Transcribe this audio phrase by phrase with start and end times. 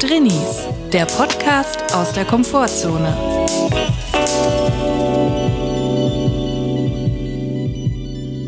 [0.00, 3.14] Drinnies, der Podcast aus der Komfortzone.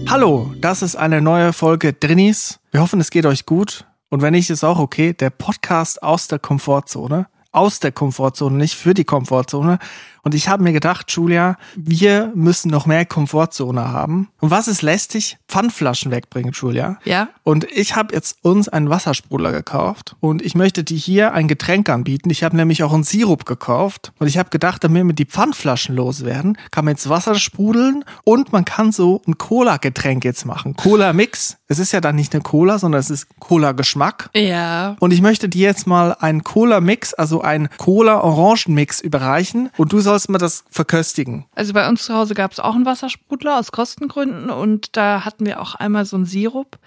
[0.08, 2.58] Hallo, das ist eine neue Folge Drinnies.
[2.70, 3.84] Wir hoffen, es geht euch gut.
[4.08, 5.12] Und wenn nicht, ist auch okay.
[5.12, 7.26] Der Podcast aus der Komfortzone.
[7.50, 9.78] Aus der Komfortzone, nicht für die Komfortzone.
[10.24, 14.28] Und ich habe mir gedacht, Julia, wir müssen noch mehr Komfortzone haben.
[14.40, 15.38] Und was ist lästig?
[15.48, 16.98] Pfandflaschen wegbringen, Julia.
[17.04, 17.28] Ja.
[17.42, 21.88] Und ich habe jetzt uns einen Wassersprudler gekauft und ich möchte dir hier ein Getränk
[21.88, 22.30] anbieten.
[22.30, 25.96] Ich habe nämlich auch einen Sirup gekauft und ich habe gedacht, damit wir die Pfandflaschen
[25.96, 30.76] loswerden, kann man jetzt Wasser sprudeln und man kann so ein Cola-Getränk jetzt machen.
[30.76, 31.56] Cola-Mix.
[31.66, 34.30] Es ist ja dann nicht eine Cola, sondern es ist Cola-Geschmack.
[34.36, 34.96] Ja.
[35.00, 40.11] Und ich möchte dir jetzt mal einen Cola-Mix, also einen Cola-Orangen-Mix überreichen und du sollst
[40.28, 41.46] mal das verköstigen.
[41.54, 45.46] Also bei uns zu Hause gab es auch einen Wassersprudler aus Kostengründen und da hatten
[45.46, 46.78] wir auch einmal so einen Sirup.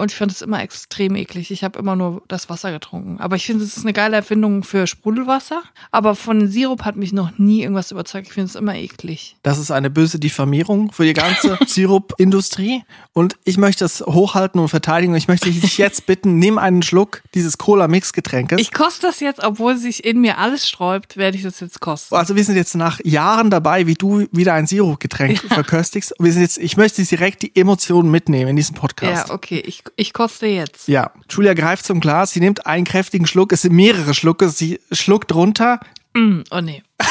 [0.00, 1.50] Und ich fand es immer extrem eklig.
[1.50, 3.20] Ich habe immer nur das Wasser getrunken.
[3.20, 5.62] Aber ich finde, es ist eine geile Erfindung für Sprudelwasser.
[5.90, 8.28] Aber von Sirup hat mich noch nie irgendwas überzeugt.
[8.28, 9.36] Ich finde es immer eklig.
[9.42, 12.82] Das ist eine böse Diffamierung für die ganze Sirup-Industrie.
[13.12, 15.12] Und ich möchte es hochhalten und verteidigen.
[15.12, 18.58] Und ich möchte dich jetzt bitten, nimm einen Schluck dieses Cola-Mix-Getränkes.
[18.58, 22.14] Ich koste das jetzt, obwohl sich in mir alles sträubt, werde ich das jetzt kosten.
[22.14, 26.14] Also wir sind jetzt nach Jahren dabei, wie du wieder ein Sirup-Getränk verköstigst.
[26.18, 29.28] Wir sind jetzt, ich möchte direkt die Emotionen mitnehmen in diesem Podcast.
[29.28, 29.62] Ja, okay.
[29.66, 30.88] Ich, ich koste jetzt.
[30.88, 34.80] Ja, Julia greift zum Glas, sie nimmt einen kräftigen Schluck, es sind mehrere Schlucke, sie
[34.92, 35.80] schluckt runter.
[36.14, 36.82] Mm, oh nee.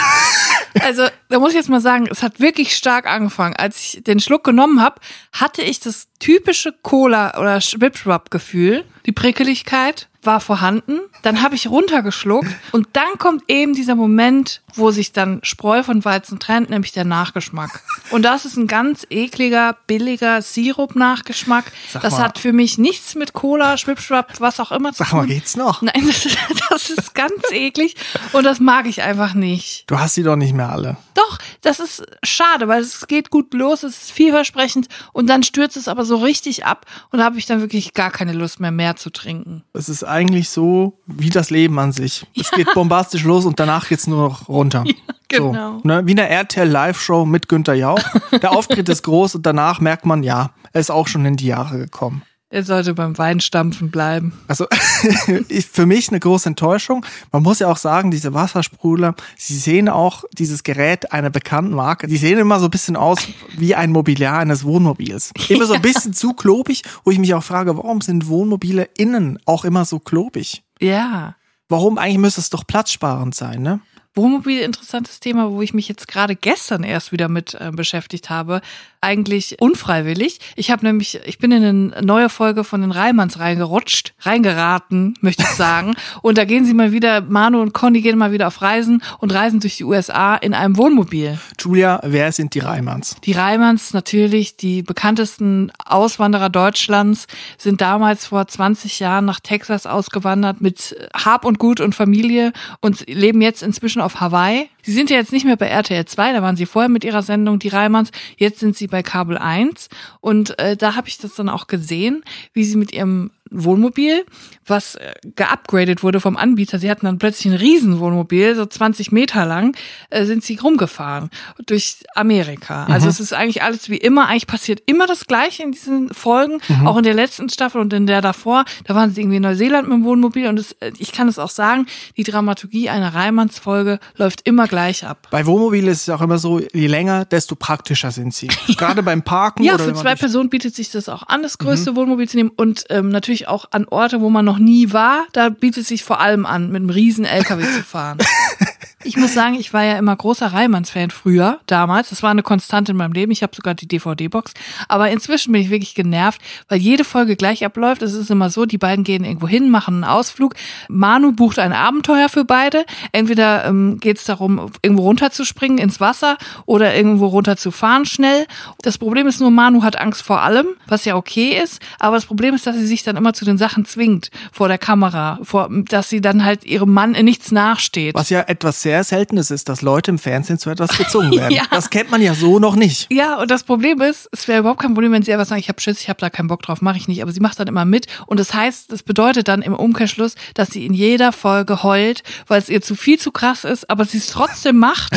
[0.82, 3.56] Also, da muss ich jetzt mal sagen, es hat wirklich stark angefangen.
[3.56, 8.86] Als ich den Schluck genommen habe, hatte ich das typische Cola- oder Schwipschwap-Gefühl.
[9.08, 11.00] Die Prickeligkeit war vorhanden.
[11.24, 16.04] Dann habe ich runtergeschluckt und dann kommt eben dieser Moment, wo sich dann Spreu von
[16.06, 17.82] Weizen trennt, nämlich der Nachgeschmack.
[18.12, 21.72] Und das ist ein ganz ekliger, billiger Sirup-Nachgeschmack.
[21.92, 22.24] Sag Das mal.
[22.24, 25.30] hat für mich nichts mit Cola, Schwipschwap, was auch immer zu Sag mal, tun.
[25.30, 25.82] geht's noch?
[25.84, 26.38] Nein, das, ist-
[26.70, 27.96] das ist ganz eklig
[28.34, 29.84] und das mag ich einfach nicht.
[29.88, 30.98] Du hast sie doch nicht mehr alle.
[31.16, 35.76] Doch, das ist schade, weil es geht gut los, es ist vielversprechend und dann stürzt
[35.78, 38.72] es aber so richtig ab und da habe ich dann wirklich gar keine Lust mehr,
[38.72, 39.64] mehr zu trinken.
[39.74, 42.26] Es ist eigentlich so wie das Leben an sich.
[42.36, 44.84] Es geht bombastisch los und danach geht's nur noch runter.
[45.28, 45.80] genau.
[45.80, 46.06] So, ne?
[46.06, 48.04] Wie eine RTL Live-Show mit Günter Jauch.
[48.32, 51.48] Der Auftritt ist groß und danach merkt man, ja, er ist auch schon in die
[51.48, 52.24] Jahre gekommen.
[52.52, 54.34] Er sollte beim Weinstampfen bleiben.
[54.48, 54.66] Also
[55.72, 57.06] für mich eine große Enttäuschung.
[57.32, 62.08] Man muss ja auch sagen, diese Wassersprudler, sie sehen auch dieses Gerät einer bekannten Marke.
[62.08, 63.20] Die sehen immer so ein bisschen aus
[63.56, 65.32] wie ein Mobiliar eines Wohnmobils.
[65.48, 69.38] Immer so ein bisschen zu klobig, wo ich mich auch frage, warum sind Wohnmobile innen
[69.46, 70.64] auch immer so klobig?
[70.80, 71.36] Ja.
[71.68, 73.80] Warum eigentlich müsste es doch platzsparend sein, ne?
[74.16, 78.62] Wohnmobil, interessantes Thema, wo ich mich jetzt gerade gestern erst wieder mit äh, beschäftigt habe.
[79.02, 80.40] Eigentlich unfreiwillig.
[80.56, 85.44] Ich habe nämlich, ich bin in eine neue Folge von den Reimanns reingerutscht, reingeraten, möchte
[85.44, 85.96] ich sagen.
[86.22, 89.34] und da gehen sie mal wieder, Manu und Conny gehen mal wieder auf Reisen und
[89.34, 91.40] reisen durch die USA in einem Wohnmobil.
[91.60, 93.16] Julia, wer sind die Reimanns?
[93.24, 97.28] Die Reimanns, natürlich die bekanntesten Auswanderer Deutschlands,
[97.58, 103.08] sind damals vor 20 Jahren nach Texas ausgewandert mit Hab und Gut und Familie und
[103.08, 104.70] leben jetzt inzwischen auf Hawaii.
[104.90, 107.22] Sie sind ja jetzt nicht mehr bei RTL 2, da waren sie vorher mit ihrer
[107.22, 108.10] Sendung Die Reimanns.
[108.38, 109.88] Jetzt sind sie bei Kabel 1
[110.20, 112.24] und äh, da habe ich das dann auch gesehen,
[112.54, 114.26] wie sie mit ihrem Wohnmobil,
[114.66, 116.80] was äh, geupgradet wurde vom Anbieter.
[116.80, 119.76] Sie hatten dann plötzlich ein Riesenwohnmobil, so 20 Meter lang,
[120.10, 121.30] äh, sind sie rumgefahren
[121.66, 122.86] durch Amerika.
[122.86, 124.28] Also es ist eigentlich alles wie immer.
[124.28, 128.08] Eigentlich passiert immer das Gleiche in diesen Folgen, auch in der letzten Staffel und in
[128.08, 128.66] der davor.
[128.86, 131.40] Da waren sie irgendwie in Neuseeland mit dem Wohnmobil und es, äh, ich kann es
[131.40, 131.88] auch sagen,
[132.18, 135.28] die Dramaturgie einer Reimanns-Folge läuft immer gleich ab.
[135.32, 138.48] Bei Wohnmobilen ist es auch immer so, je länger, desto praktischer sind sie.
[138.78, 142.28] Gerade beim Parken Ja, für zwei Personen bietet sich das auch an, das größte Wohnmobil
[142.28, 145.26] zu nehmen und ähm, natürlich auch an Orte, wo man noch nie war.
[145.34, 148.18] Da bietet es sich vor allem an, mit einem riesen LKW zu fahren.
[149.04, 152.10] Ich muss sagen, ich war ja immer großer Reimanns-Fan früher, damals.
[152.10, 153.32] Das war eine Konstante in meinem Leben.
[153.32, 154.54] Ich habe sogar die DVD-Box.
[154.90, 158.02] Aber inzwischen bin ich wirklich genervt, weil jede Folge gleich abläuft.
[158.02, 160.56] Es ist immer so, die beiden gehen irgendwo hin, machen einen Ausflug.
[160.90, 162.86] Manu bucht ein Abenteuer für beide.
[163.14, 168.48] Entweder ähm, geht es darum, irgendwo runterzuspringen ins Wasser oder irgendwo runterzufahren schnell.
[168.82, 171.82] Das Problem ist nur, Manu hat Angst vor allem, was ja okay ist.
[172.00, 174.78] Aber das Problem ist, dass sie sich dann immer zu den Sachen zwingt vor der
[174.78, 178.16] Kamera, vor, dass sie dann halt ihrem Mann in nichts nachsteht.
[178.16, 181.32] Was ja etwas sehr sehr selten es ist, dass Leute im Fernsehen zu etwas gezwungen
[181.38, 181.54] werden.
[181.54, 181.64] Ja.
[181.70, 183.08] Das kennt man ja so noch nicht.
[183.12, 185.70] Ja, und das Problem ist, es wäre überhaupt kein Problem, wenn sie einfach sagen, ich
[185.70, 187.22] habe Schiss, ich habe da keinen Bock drauf, mache ich nicht.
[187.22, 188.08] Aber sie macht dann immer mit.
[188.26, 192.60] Und das heißt, das bedeutet dann im Umkehrschluss, dass sie in jeder Folge heult, weil
[192.60, 195.14] es ihr zu viel zu krass ist, aber sie es trotzdem macht.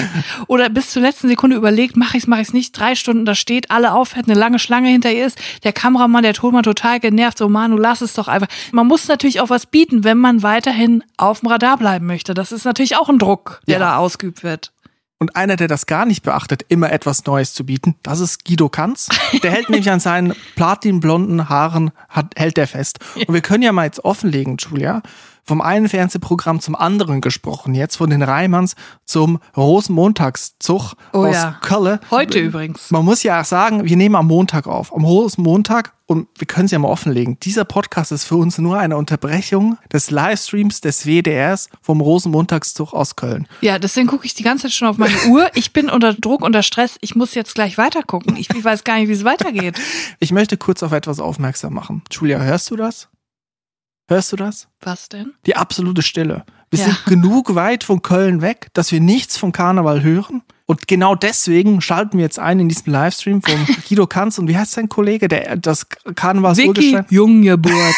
[0.49, 2.79] Oder bis zur letzten Sekunde überlegt, mache ich es, mache ich es nicht.
[2.79, 5.39] Drei Stunden da steht, alle aufhört, eine lange Schlange hinter ihr ist.
[5.65, 8.49] Der Kameramann, der Tonmann total genervt, so Manu, lass es doch einfach.
[8.71, 12.35] Man muss natürlich auch was bieten, wenn man weiterhin auf dem Radar bleiben möchte.
[12.35, 13.79] Das ist natürlich auch ein Druck, der Ja.
[13.79, 14.73] da ausgeübt wird.
[15.19, 18.69] Und einer, der das gar nicht beachtet, immer etwas Neues zu bieten, das ist Guido
[18.69, 19.09] Kanz.
[19.45, 22.99] Der hält nämlich an seinen platinblonden Haaren, hat, hält der fest.
[23.15, 25.01] Und wir können ja mal jetzt offenlegen, Julia,
[25.45, 28.75] vom einen Fernsehprogramm zum anderen gesprochen, jetzt von den Reimanns
[29.05, 31.59] zum Rosenmontagszug Oh aus ja.
[31.63, 32.01] Kölle.
[32.11, 32.91] Heute übrigens.
[32.91, 36.67] Man muss ja auch sagen, wir nehmen am Montag auf, am Rosenmontag und wir können
[36.67, 37.39] es ja mal offenlegen.
[37.41, 43.17] Dieser Podcast ist für uns nur eine Unterbrechung des Livestreams des WDRs vom Rosenmontagszug aus
[43.17, 43.49] Köln.
[43.63, 45.51] Ja, deswegen gucke ich die ganze Zeit schon auf meine Uhr.
[45.55, 46.97] Ich bin unter Druck, unter Stress.
[47.01, 48.37] Ich muss jetzt gleich weitergucken.
[48.37, 49.81] Ich, ich weiß gar nicht, wie es weitergeht.
[50.19, 52.03] Ich möchte kurz auf etwas aufmerksam machen.
[52.11, 53.09] Julia, hörst du das?
[54.09, 54.69] Hörst du das?
[54.81, 55.33] Was denn?
[55.47, 56.45] Die absolute Stille.
[56.71, 56.87] Wir Ja.
[56.87, 60.43] sind genug weit von Köln weg, dass wir nichts vom Karneval hören.
[60.67, 63.55] Und genau deswegen schalten wir jetzt ein in diesem Livestream von
[63.89, 67.75] Guido Kanz und wie heißt sein Kollege, der das Karneval Vicky Junggeburt.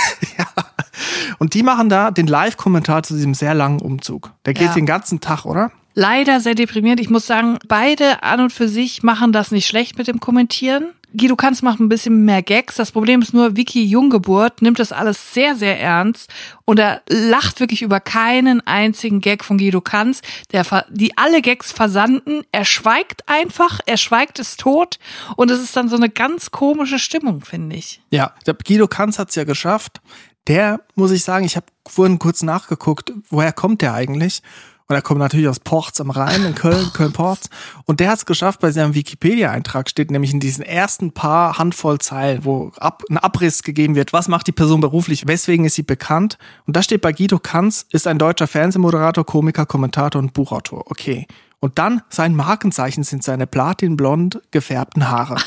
[1.38, 4.32] Und die machen da den Live-Kommentar zu diesem sehr langen Umzug.
[4.46, 4.74] Der geht Ja.
[4.74, 5.72] den ganzen Tag, oder?
[5.94, 7.00] Leider sehr deprimierend.
[7.00, 10.86] Ich muss sagen, beide an und für sich machen das nicht schlecht mit dem Kommentieren.
[11.16, 12.74] Guido Kanz macht ein bisschen mehr Gags.
[12.74, 16.28] Das Problem ist nur, Vicky Junggeburt nimmt das alles sehr, sehr ernst
[16.64, 21.70] und er lacht wirklich über keinen einzigen Gag von Guido Kanz, der, die alle Gags
[21.70, 22.42] versanden.
[22.50, 24.98] Er schweigt einfach, er schweigt es tot
[25.36, 28.00] und es ist dann so eine ganz komische Stimmung, finde ich.
[28.10, 28.34] Ja.
[28.66, 30.00] Guido Kanz hat's ja geschafft.
[30.48, 34.42] Der, muss ich sagen, ich habe vorhin kurz nachgeguckt, woher kommt der eigentlich?
[34.86, 37.48] Und er kommt natürlich aus Porz am Rhein in Köln, Köln-Porz.
[37.86, 41.98] Und der hat es geschafft, bei seinem Wikipedia-Eintrag steht nämlich in diesen ersten paar Handvoll
[42.00, 45.84] Zeilen, wo ab, ein Abriss gegeben wird, was macht die Person beruflich, weswegen ist sie
[45.84, 46.36] bekannt.
[46.66, 50.90] Und da steht bei Guido Kanz, ist ein deutscher Fernsehmoderator, Komiker, Kommentator und Buchautor.
[50.90, 51.26] Okay.
[51.60, 55.36] Und dann sein Markenzeichen sind seine platinblond gefärbten Haare.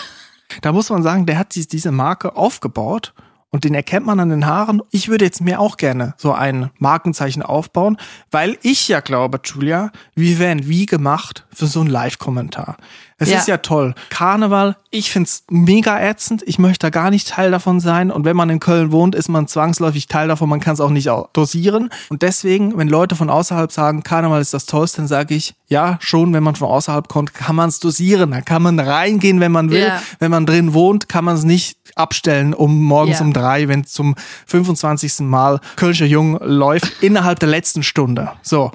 [0.61, 3.13] Da muss man sagen, der hat diese Marke aufgebaut
[3.49, 4.81] und den erkennt man an den Haaren.
[4.91, 7.97] Ich würde jetzt mir auch gerne so ein Markenzeichen aufbauen,
[8.29, 12.77] weil ich ja glaube, Julia, wir wären wie gemacht für so einen Live-Kommentar.
[13.19, 13.39] Es Ja.
[13.39, 13.95] ist ja toll.
[14.09, 16.43] Karneval, ich find's mega ätzend.
[16.45, 18.11] Ich möchte da gar nicht Teil davon sein.
[18.11, 20.47] Und wenn man in Köln wohnt, ist man zwangsläufig Teil davon.
[20.49, 21.89] Man kann es auch nicht dosieren.
[22.09, 25.97] Und deswegen, wenn Leute von außerhalb sagen, Karneval ist das Tollste, dann sage ich, ja,
[25.99, 28.31] schon, wenn man von außerhalb kommt, kann man es dosieren.
[28.31, 29.81] Da kann man reingehen, wenn man will.
[29.87, 30.01] Ja.
[30.19, 33.25] Wenn man drin wohnt, kann man es nicht abstellen um morgens Ja.
[33.25, 34.13] um drei, wenn zum
[34.45, 35.21] 25.
[35.21, 38.29] Mal Kölscher Jung läuft, innerhalb der letzten Stunde.
[38.43, 38.71] So.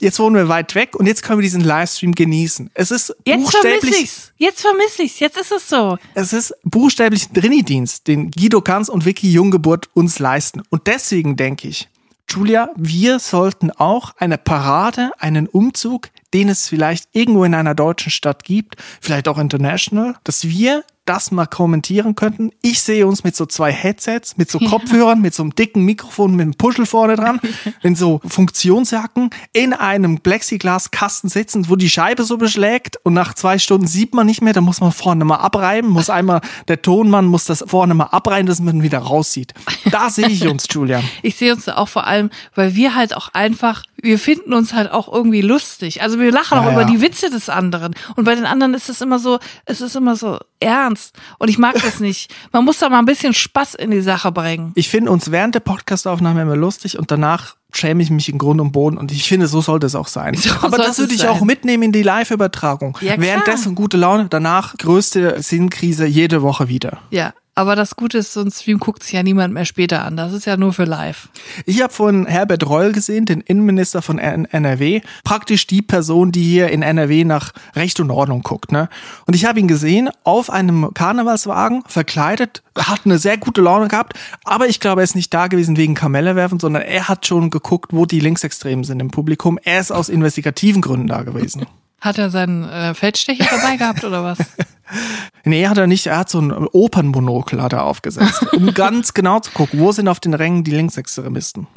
[0.00, 2.70] Jetzt wohnen wir weit weg und jetzt können wir diesen Livestream genießen.
[2.74, 4.32] Es ist Jetzt vermisse buchstäblich, ich's.
[4.36, 5.18] Jetzt vermisse ich's.
[5.18, 5.98] Jetzt ist es so.
[6.14, 10.62] es ist buchstäblich ein Drini-Dienst, den Guido Kanz und Vicky Junggeburt uns leisten.
[10.70, 11.88] Und deswegen denke ich,
[12.30, 18.10] Julia, wir sollten auch eine Parade, einen Umzug, den es vielleicht irgendwo in einer deutschen
[18.10, 22.50] Stadt gibt, vielleicht auch international, dass wir das mal kommentieren könnten.
[22.62, 26.32] Ich sehe uns mit so zwei Headsets, mit so Kopfhörern, mit so einem dicken Mikrofon,
[26.32, 27.40] mit einem Puschel vorne dran,
[27.82, 33.58] in so Funktionsjacken, in einem Plexiglaskasten sitzen, wo die Scheibe so beschlägt und nach zwei
[33.58, 37.24] Stunden sieht man nicht mehr, da muss man vorne mal abreiben, muss einmal, der Tonmann
[37.26, 39.54] muss das vorne mal abreiben, dass man wieder raussieht.
[39.90, 41.02] Da sehe ich uns, Julia.
[41.22, 44.90] Ich sehe uns auch vor allem, weil wir halt auch einfach, wir finden uns halt
[44.90, 46.02] auch irgendwie lustig.
[46.02, 46.86] Also wir lachen Ja, auch über ja.
[46.86, 47.94] die Witze des anderen.
[48.16, 50.97] Und bei den anderen ist es immer so, es ist immer so ernst.
[51.38, 52.34] Und ich mag das nicht.
[52.52, 54.72] Man muss da mal ein bisschen Spaß in die Sache bringen.
[54.74, 58.60] Ich finde uns während der Podcastaufnahme immer lustig und danach schäme ich mich in Grund
[58.60, 60.34] und Boden und ich finde, so sollte es auch sein.
[60.38, 62.96] So Aber das würde ich auch mitnehmen in die Live-Übertragung.
[63.00, 63.14] Ja.
[63.18, 66.98] Währenddessen gute Laune, danach größte Sinnkrise jede Woche wieder.
[67.10, 67.34] Ja.
[67.58, 70.16] Aber das Gute ist, so ein Stream guckt sich ja niemand mehr später an.
[70.16, 71.28] Das ist ja nur für live.
[71.66, 76.68] Ich habe vorhin Herbert Reul gesehen, den Innenminister von NRW, praktisch die Person, die hier
[76.68, 78.70] in NRW nach Recht und Ordnung guckt.
[78.70, 78.88] Ne?
[79.26, 84.12] Und ich habe ihn gesehen auf einem Karnevalswagen, verkleidet, hat eine sehr gute Laune gehabt,
[84.44, 87.50] aber ich glaube, er ist nicht da gewesen wegen Kamelle werfen, sondern er hat schon
[87.50, 89.58] geguckt, wo die Linksextremen sind im Publikum.
[89.64, 91.66] Er ist aus investigativen Gründen da gewesen.
[92.00, 94.38] Hat er seinen äh, Feldstecher dabei gehabt oder was?
[95.44, 96.06] Nee, hat er nicht.
[96.06, 100.08] Er hat so ein Opernmonokel hat er aufgesetzt, um ganz genau zu gucken, wo sind
[100.08, 101.66] auf den Rängen die Linksextremisten.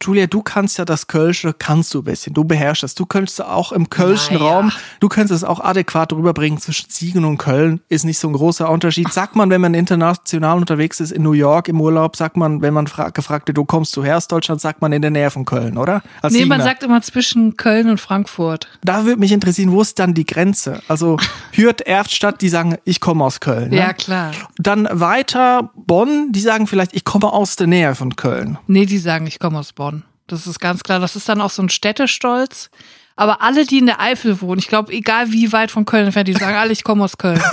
[0.00, 2.94] Julia, du kannst ja das Kölsche, kannst du ein bisschen, du beherrschst es.
[2.94, 4.46] Du könntest auch im Kölschen Naja.
[4.58, 8.32] Raum, du könntest es auch adäquat rüberbringen zwischen Siegen und Köln, ist nicht so ein
[8.32, 9.12] großer Unterschied.
[9.12, 12.74] Sagt man, wenn man international unterwegs ist, in New York im Urlaub, sagt man, wenn
[12.74, 15.30] man fra gefragt wird, du kommst du her aus Deutschland, sagt man in der Nähe
[15.32, 16.00] von Köln, oder?
[16.22, 16.64] Als Nee, man Siegener.
[16.64, 18.68] sagt immer zwischen Köln und Frankfurt.
[18.84, 20.80] Da würde mich interessieren, wo ist dann die Grenze?
[20.86, 21.16] Also
[21.52, 23.70] Hürth, Erftstadt, die sagen, ich komme aus Köln.
[23.70, 23.76] Ne?
[23.76, 24.32] Ja, klar.
[24.58, 28.58] Dann weiter Bonn, die sagen vielleicht, ich komme aus der Nähe von Köln.
[28.66, 30.04] Nee, die sagen, ich komme aus Bonn.
[30.26, 31.00] Das ist ganz klar.
[31.00, 32.70] Das ist dann auch so ein Städtestolz.
[33.16, 36.28] Aber alle, die in der Eifel wohnen, ich glaube, egal wie weit von Köln entfernt,
[36.28, 37.42] die sagen alle, ich komme aus Köln.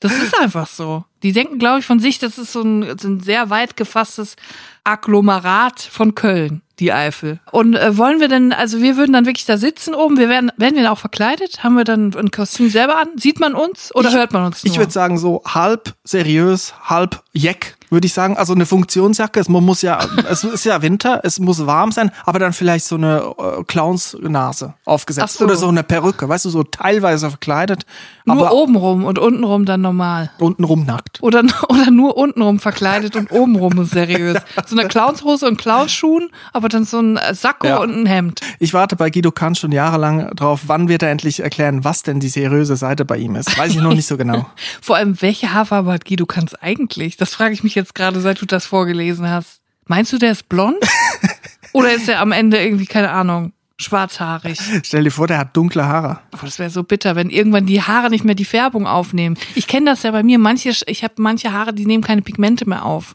[0.00, 1.04] Das ist einfach so.
[1.22, 4.36] Die denken, glaube ich, von sich, das ist so ein, so ein sehr weit gefasstes
[4.82, 7.38] Agglomerat von Köln, die Eifel.
[7.52, 10.50] Und äh, wollen wir denn, also wir würden dann wirklich da sitzen oben, wir werden,
[10.56, 11.62] werden wir dann auch verkleidet?
[11.62, 13.08] Haben wir dann ein Kostüm selber an?
[13.16, 14.72] Sieht man uns oder Ich- hört man uns nur?
[14.72, 18.36] Ich würde sagen, so halb seriös, halb jeck, würde ich sagen.
[18.36, 19.98] Also eine Funktionsjacke, es muss ja,
[20.30, 24.74] es ist ja Winter, es muss warm sein, aber dann vielleicht so eine äh, Clownsnase
[24.84, 25.26] aufgesetzt.
[25.34, 25.44] Ach so.
[25.44, 27.86] Oder so eine Perücke, weißt du, so teilweise verkleidet,
[28.24, 30.30] nur aber obenrum und untenrum dann normal.
[30.38, 31.22] untenrum nackt.
[31.22, 34.38] Oder, oder nur untenrum verkleidet und obenrum seriös.
[34.66, 37.78] So eine Clownshose und Clownschuhen, aber dann so ein Sakko Ja.
[37.78, 38.40] und ein Hemd.
[38.60, 42.18] Ich warte bei Guido Kant schon jahrelang drauf, wann wird er endlich erklären, was denn
[42.18, 43.56] die seriöse Seite bei ihm ist.
[43.58, 44.46] Weiß ich noch nicht so genau.
[44.80, 47.16] Vor allem, welche Haarfarbe hat Guido Kanz eigentlich?
[47.16, 49.60] Das frage ich mich jetzt gerade, seit du das vorgelesen hast.
[49.86, 50.78] Meinst du, der ist blond?
[51.72, 54.58] Oder ist er am Ende irgendwie, keine Ahnung, schwarzhaarig?
[54.82, 56.20] Stell dir vor, der hat dunkle Haare.
[56.32, 59.36] Aber das wäre so bitter, wenn irgendwann die Haare nicht mehr die Färbung aufnehmen.
[59.54, 60.38] Ich kenne das ja bei mir.
[60.38, 63.14] Manche, ich habe manche Haare, die nehmen keine Pigmente mehr auf.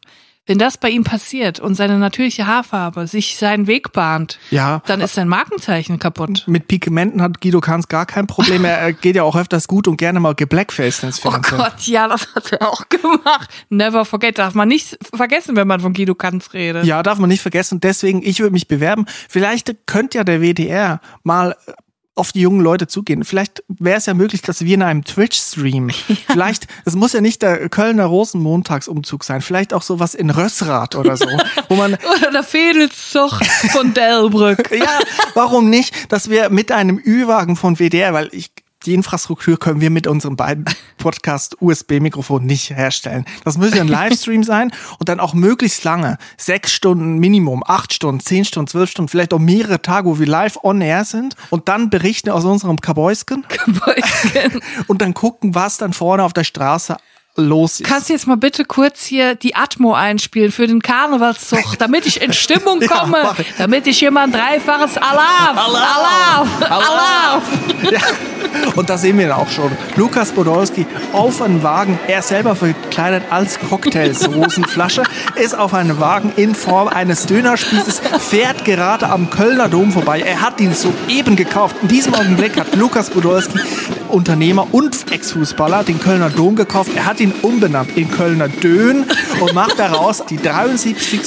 [0.50, 4.82] Wenn das bei ihm passiert und seine natürliche Haarfarbe sich seinen Weg bahnt, Ja.
[4.88, 6.44] dann ist sein Markenzeichen kaputt.
[6.48, 8.66] Mit Pigmenten hat Guido Kanz gar kein Problem.
[8.66, 11.58] Er geht ja auch öfters gut und gerne mal geblackfaced ins Oh Fernsehen.
[11.60, 13.48] Gott, ja, das hat er auch gemacht.
[13.70, 16.84] Never forget, darf man nicht vergessen, wenn man von Guido Kanz redet.
[16.84, 17.80] Ja, darf man nicht vergessen.
[17.80, 19.06] Deswegen, ich würde mich bewerben.
[19.30, 21.56] Vielleicht könnte ja der WDR mal
[22.20, 23.24] auf die jungen Leute zugehen.
[23.24, 25.90] Vielleicht wäre es ja möglich, dass wir in einem Twitch-Stream,
[26.28, 31.18] vielleicht, es muss ja nicht der Kölner Rosenmontagsumzug sein, vielleicht auch sowas in Rössrath oder
[31.18, 31.28] so,
[31.70, 33.40] wo man Oder der Fädelszug
[33.72, 34.72] von Delbrück.
[34.78, 35.00] ja,
[35.34, 38.52] warum nicht, dass wir mit einem Ü-Wagen von WDR, weil ich
[38.86, 40.66] die Infrastruktur können wir mit unseren beiden
[40.98, 43.26] Podcast-USB-Mikrofonen nicht herstellen.
[43.44, 46.18] Das muss ja ein Livestream sein und dann auch möglichst lange.
[46.38, 50.28] Sechs Stunden Minimum, acht Stunden, zehn Stunden, zwölf Stunden, vielleicht auch mehrere Tage, wo wir
[50.28, 53.46] live on air sind und dann berichten aus unserem Kabäusken
[54.88, 56.98] und dann gucken, was dann vorne auf der Straße
[57.40, 57.84] los ist.
[57.84, 62.22] Kannst du jetzt mal bitte kurz hier die Atmo einspielen für den Karnevalszug, damit ich
[62.22, 63.46] in Stimmung Ja, komme, ich.
[63.58, 67.42] damit ich hier mal ein dreifaches Alaf, Alaf.
[67.92, 68.00] Ja.
[68.76, 69.72] Und da sehen wir ihn auch schon.
[69.96, 75.04] Lukas Podolski auf einem Wagen, er selber verkleidet als Cocktailsoßenflasche,
[75.36, 80.22] ist auf einem Wagen in Form eines Dönerspießes, fährt gerade am Kölner Dom vorbei.
[80.22, 81.76] Er hat ihn soeben gekauft.
[81.82, 83.60] In diesem Augenblick hat Lukas Podolski,
[84.10, 86.92] Unternehmer und Ex-Fußballer, den Kölner Dom gekauft.
[86.96, 89.06] Er hat ihn umbenannt in Kölner Dön
[89.40, 91.22] und macht daraus die 73.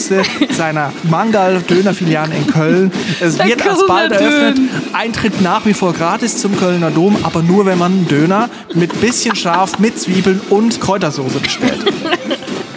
[0.50, 2.92] seiner Mangal-Döner-Filialen in Köln.
[3.20, 4.58] Es Der wird alsbald eröffnet.
[4.92, 9.00] Eintritt nach wie vor gratis zum Kölner Dom, aber nur wenn man einen Döner mit
[9.00, 11.84] bisschen scharf, mit Zwiebeln und Kräutersoße bestellt.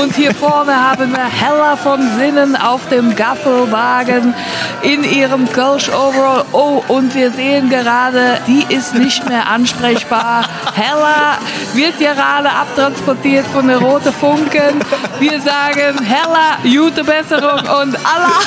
[0.00, 4.34] Und hier vorne haben wir Hella von Sinnen auf dem Gaffelwagen
[4.82, 6.44] in ihrem Kölsch Overall.
[6.52, 10.48] Oh, und wir sehen gerade, die ist nicht mehr ansprechbar.
[10.74, 11.38] Hella
[11.74, 14.80] wird gerade abtransportiert von der Rote Funken.
[15.18, 18.40] Wir sagen Hella, gute Besserung und Allah.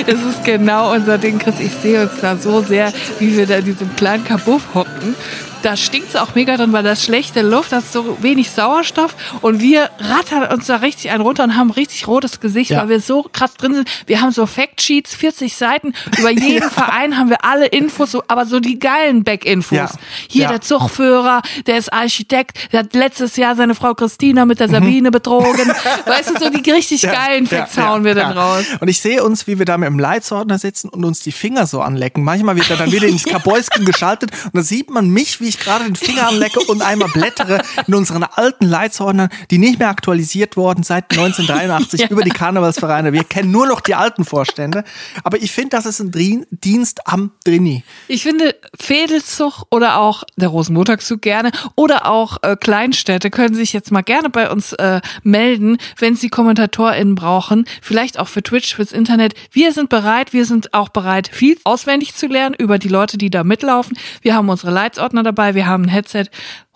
[0.06, 1.60] Es ist genau unser Ding, Chris.
[1.60, 5.16] Ich sehe uns da so sehr, wie wir da in diesem kleinen Kabuff hocken.
[5.64, 9.16] Da stinkt es auch mega drin, weil das schlechte Luft, das ist so wenig Sauerstoff
[9.42, 12.82] und wir rattern uns da richtig einen runter und haben richtig rotes Gesicht, Ja.
[12.82, 13.90] weil wir so krass drin sind.
[14.06, 18.46] Wir haben so Factsheets, 40 Seiten, über jeden Verein haben wir alle Infos, so, aber
[18.46, 19.78] so die geilen Back-Infos.
[19.78, 19.90] Ja.
[20.28, 20.50] Hier Ja.
[20.50, 24.72] der Zugführer, der ist Architekt, der hat letztes Jahr seine Frau Christina mit der Mhm.
[24.74, 25.72] Sabine betrogen.
[26.06, 28.66] weißt du, so die richtig geilen Facts hauen wir dann raus.
[28.82, 31.68] Und ich sehe uns, wie wir da mit dem Leitsordner sitzen und uns die Finger
[31.68, 32.22] so anlecken.
[32.26, 35.60] Manchmal wird er dann wieder ins Kabäusken geschaltet und da sieht man mich, wie ich
[35.60, 40.58] gerade den Finger anlecke und einmal blättere in unseren alten Leitsordnern, die nicht mehr aktualisiert
[40.58, 43.14] wurden seit 1983 über die Karnevalsvereine.
[43.14, 44.84] Wir kennen nur noch die alten Vorstände.
[45.24, 47.84] Aber ich finde, das ist ein Dienst am Drini.
[48.08, 53.92] Ich finde, Fädelszug oder auch der Rosenmontagszug gerne oder auch äh, Kleinstädte können sich jetzt
[53.92, 57.66] mal gerne bei uns äh, melden, wenn sie KommentatorInnen brauchen.
[57.82, 59.34] Vielleicht auch für Twitch, fürs Internet.
[59.52, 60.34] Wir sind bereit.
[60.34, 63.98] Wir sind auch bereit, viel auswendig zu lernen über die Leute, die da mitlaufen.
[64.22, 65.43] Wir haben unsere Leitsordner dabei.
[65.52, 66.26] Wir haben ein Headset.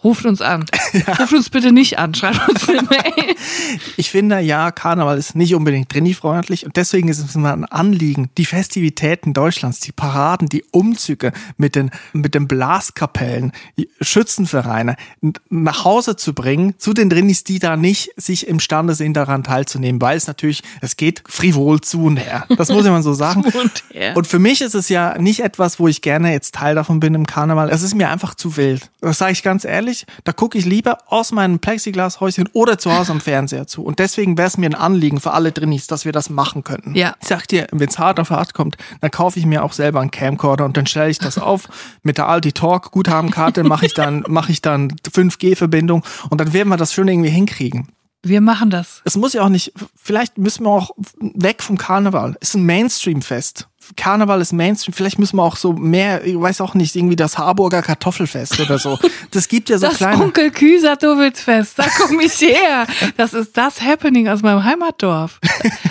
[0.03, 0.65] Ruft uns an.
[1.19, 2.13] Ruft uns bitte nicht an.
[2.13, 3.35] Schreibt uns eine Mail.
[3.97, 8.29] Ich finde ja, Karneval ist nicht unbedingt trainee-freundlich und deswegen ist es immer ein Anliegen,
[8.37, 13.51] die Festivitäten Deutschlands, die Paraden, die Umzüge mit den, mit den Blaskapellen,
[13.99, 14.97] Schützenvereine
[15.49, 19.99] nach Hause zu bringen zu den Drinis, die da nicht sich imstande sind, daran teilzunehmen,
[19.99, 22.45] weil es natürlich, es geht frivol zu und her.
[22.55, 23.41] Das muss man so sagen.
[23.41, 24.15] Und her.
[24.15, 27.15] Und für mich ist es ja nicht etwas, wo ich gerne jetzt Teil davon bin
[27.15, 27.69] im Karneval.
[27.69, 28.91] Es ist mir einfach zu wild.
[29.01, 29.86] Das sage ich ganz ehrlich.
[30.23, 33.83] Da gucke ich lieber aus meinem Plexiglashäuschen oder zu Hause am Fernseher zu.
[33.83, 36.95] Und deswegen wäre es mir ein Anliegen für alle Drinis, dass wir das machen könnten.
[36.95, 37.15] Ja.
[37.21, 40.01] Ich sag dir, wenn es hart auf hart kommt, dann kaufe ich mir auch selber
[40.01, 41.67] einen Camcorder und dann stelle ich das auf
[42.03, 46.69] mit der Aldi Talk Guthabenkarte, mache ich dann mache ich dann 5G-Verbindung und dann werden
[46.69, 47.89] wir das schon irgendwie hinkriegen.
[48.23, 49.01] Wir machen das.
[49.05, 52.35] Es muss ja auch nicht, vielleicht müssen wir auch weg vom Karneval.
[52.41, 53.67] Es ist ein Mainstream-Fest.
[53.95, 54.93] Karneval ist Mainstream.
[54.93, 58.77] Vielleicht müssen wir auch so mehr, ich weiß auch nicht, irgendwie das Harburger Kartoffelfest oder
[58.77, 58.99] so.
[59.31, 60.23] Das gibt ja so Das kleine.
[60.23, 60.97] Onkel Küser
[61.33, 62.87] Fest, da komme ich her.
[63.17, 65.39] Das ist das Happening aus meinem Heimatdorf.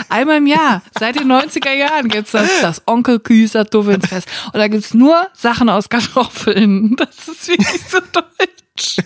[0.09, 4.29] Einmal im Jahr, seit den 90er Jahren gibt's das, das Onkel Küser Fest.
[4.47, 6.97] Und da gibt's nur Sachen aus Kartoffeln.
[6.97, 8.97] Das ist wirklich so deutsch.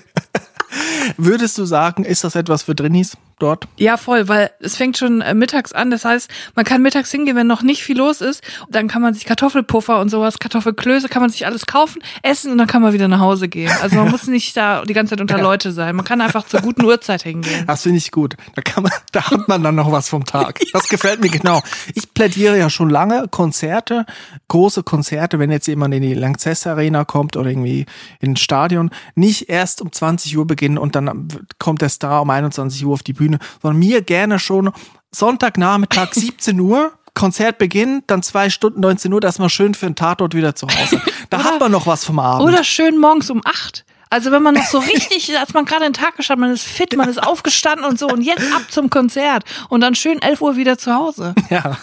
[1.16, 3.66] Würdest du sagen, ist das etwas für Drinis dort?
[3.76, 5.90] Ja, voll, weil es fängt schon äh, mittags an.
[5.90, 8.42] Das heißt, man kann mittags hingehen, wenn noch nicht viel los ist.
[8.68, 12.58] Dann kann man sich Kartoffelpuffer und sowas, Kartoffelklöße, kann man sich alles kaufen, essen und
[12.58, 13.70] dann kann man wieder nach Hause gehen.
[13.82, 15.96] Also man muss nicht da die ganze Zeit unter Leute sein.
[15.96, 17.64] Man kann einfach zur guten Uhrzeit hingehen.
[17.66, 18.36] Das finde ich gut.
[18.54, 20.60] Da kann man, da hat man dann noch was vom Tag.
[20.72, 21.62] Das gefällt mir genau.
[21.94, 24.06] Ich plädiere ja schon lange Konzerte,
[24.48, 27.86] große Konzerte, wenn jetzt jemand in die Lanxess Arena kommt oder irgendwie
[28.20, 31.28] in ein Stadion, nicht erst um 20 Uhr beginnen und dann
[31.58, 33.29] kommt der Star um 21 Uhr auf die Bühne,
[33.62, 34.72] sondern mir gerne schon
[35.12, 36.92] Sonntagnachmittag 17 Uhr.
[37.12, 40.54] Konzert beginnt, dann zwei Stunden 19 Uhr, da ist man schön für einen Tatort wieder
[40.54, 41.02] zu Hause.
[41.28, 42.46] Da hat man noch was vom Abend.
[42.46, 43.84] Oder schön morgens um acht.
[44.10, 46.96] Also wenn man noch so richtig, als man gerade den Tag geschafft, man ist fit,
[46.96, 50.56] man ist aufgestanden und so und jetzt ab zum Konzert und dann schön 11 Uhr
[50.56, 51.34] wieder zu Hause.
[51.48, 51.78] Ja.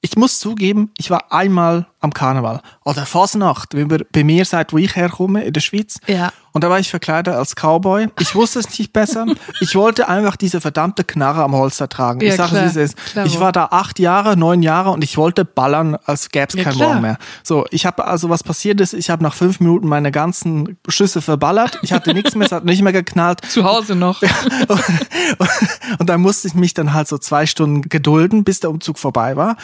[0.00, 2.60] Ich muss zugeben, ich war einmal am Karneval.
[2.84, 5.98] Oder Fasnacht, wie ihr bei mir seid, wo ich herkomme, in der Schweiz.
[6.06, 6.32] Ja.
[6.52, 8.08] Und da war ich verkleidet als Cowboy.
[8.20, 9.26] Ich wusste es nicht besser.
[9.60, 12.20] Ich wollte einfach diese verdammte Knarre am Holster tragen.
[12.20, 12.96] Ja, ich sage es, wie es ist.
[12.96, 16.54] Klar, Ich war da acht Jahre, neun Jahre und ich wollte ballern, als gäbe es
[16.54, 16.88] Ja, kein klar.
[16.90, 17.18] Morgen mehr.
[17.42, 21.20] So, ich habe also was passiert ist, ich habe nach fünf Minuten meine ganzen Schüsse
[21.22, 21.78] verballert.
[21.82, 23.40] Ich hatte nichts mehr, es hat nicht mehr geknallt.
[23.50, 24.22] Zu Hause noch.
[25.98, 29.36] Und dann musste ich mich dann halt so zwei Stunden gedulden, bis der Umzug vorbei
[29.36, 29.56] war.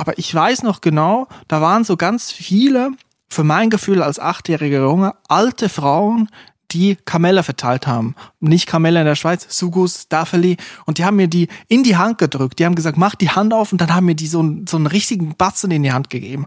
[0.00, 2.92] Aber ich weiß noch genau, da waren so ganz viele,
[3.28, 6.30] für mein Gefühl als achtjähriger Junge, alte Frauen,
[6.70, 8.14] die Kamelle verteilt haben.
[8.40, 10.56] Nicht Kamelle in der Schweiz, Sugus, Daffeli.
[10.86, 12.58] Und die haben mir die in die Hand gedrückt.
[12.58, 14.78] Die haben gesagt, mach die Hand auf und dann haben mir die so, einen- so
[14.78, 16.46] einen richtigen Batzen in die Hand gegeben.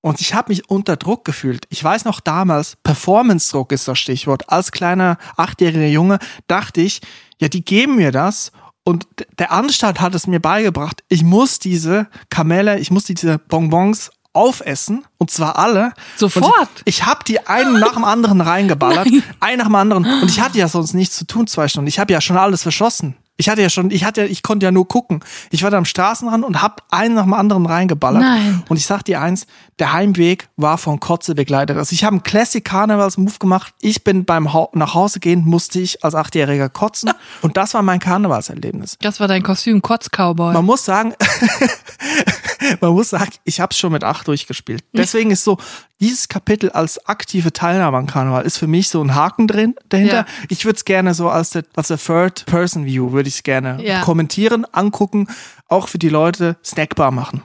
[0.00, 1.66] Und ich habe mich unter Druck gefühlt.
[1.68, 4.50] Ich weiß noch damals, Performance-Druck ist das Stichwort.
[4.50, 6.18] Als kleiner achtjähriger Junge
[6.48, 7.00] dachte ich,
[7.40, 8.50] ja, die geben mir das.
[8.88, 9.06] Und
[9.38, 15.04] der Anstand hat es mir beigebracht, ich muss diese Kamelle, ich muss diese Bonbons aufessen.
[15.18, 15.92] Und zwar alle.
[16.16, 16.46] Sofort?
[16.46, 19.06] Und ich habe die einen nach dem anderen reingeballert.
[19.40, 20.06] Einen nach dem anderen.
[20.06, 21.86] Und ich hatte ja sonst nichts zu tun, zwei Stunden.
[21.86, 23.14] Ich habe ja schon alles verschossen.
[23.40, 25.20] Ich hatte ja schon, ich hatte, ja- ich konnte ja nur gucken.
[25.50, 28.20] Ich war da am Straßenrand und hab einen nach dem anderen reingeballert.
[28.20, 28.64] Nein.
[28.68, 29.46] Und ich sag dir eins,
[29.78, 31.76] der Heimweg war von Kotze begleitet.
[31.76, 33.72] Also ich habe einen Classic Karnevals Move gemacht.
[33.80, 37.12] Ich bin beim ha nach Hause gehen, musste ich als Achtjähriger kotzen.
[37.42, 38.96] Und das war mein Karnevalserlebnis.
[39.00, 40.52] Das war dein Kostüm, Kotz-Cowboy.
[40.52, 41.14] Man muss sagen,
[42.80, 44.84] man muss sagen, ich habe es schon mit acht durchgespielt.
[44.92, 45.58] Deswegen ist so,
[46.00, 50.18] dieses Kapitel als aktive Teilnahme am Karneval ist für mich so ein Haken drin dahinter.
[50.18, 50.26] Ja.
[50.48, 54.02] Ich würde es gerne so als der, als der Third-Person-View würde ich es gerne Ja.
[54.02, 55.26] kommentieren, angucken,
[55.68, 57.42] auch für die Leute snackbar machen.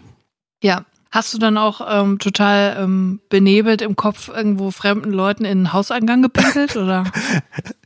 [0.61, 0.85] Ja.
[1.13, 5.73] Hast du dann auch ähm, total ähm, benebelt im Kopf irgendwo fremden Leuten in den
[5.73, 7.03] Hauseingang gepinkelt oder?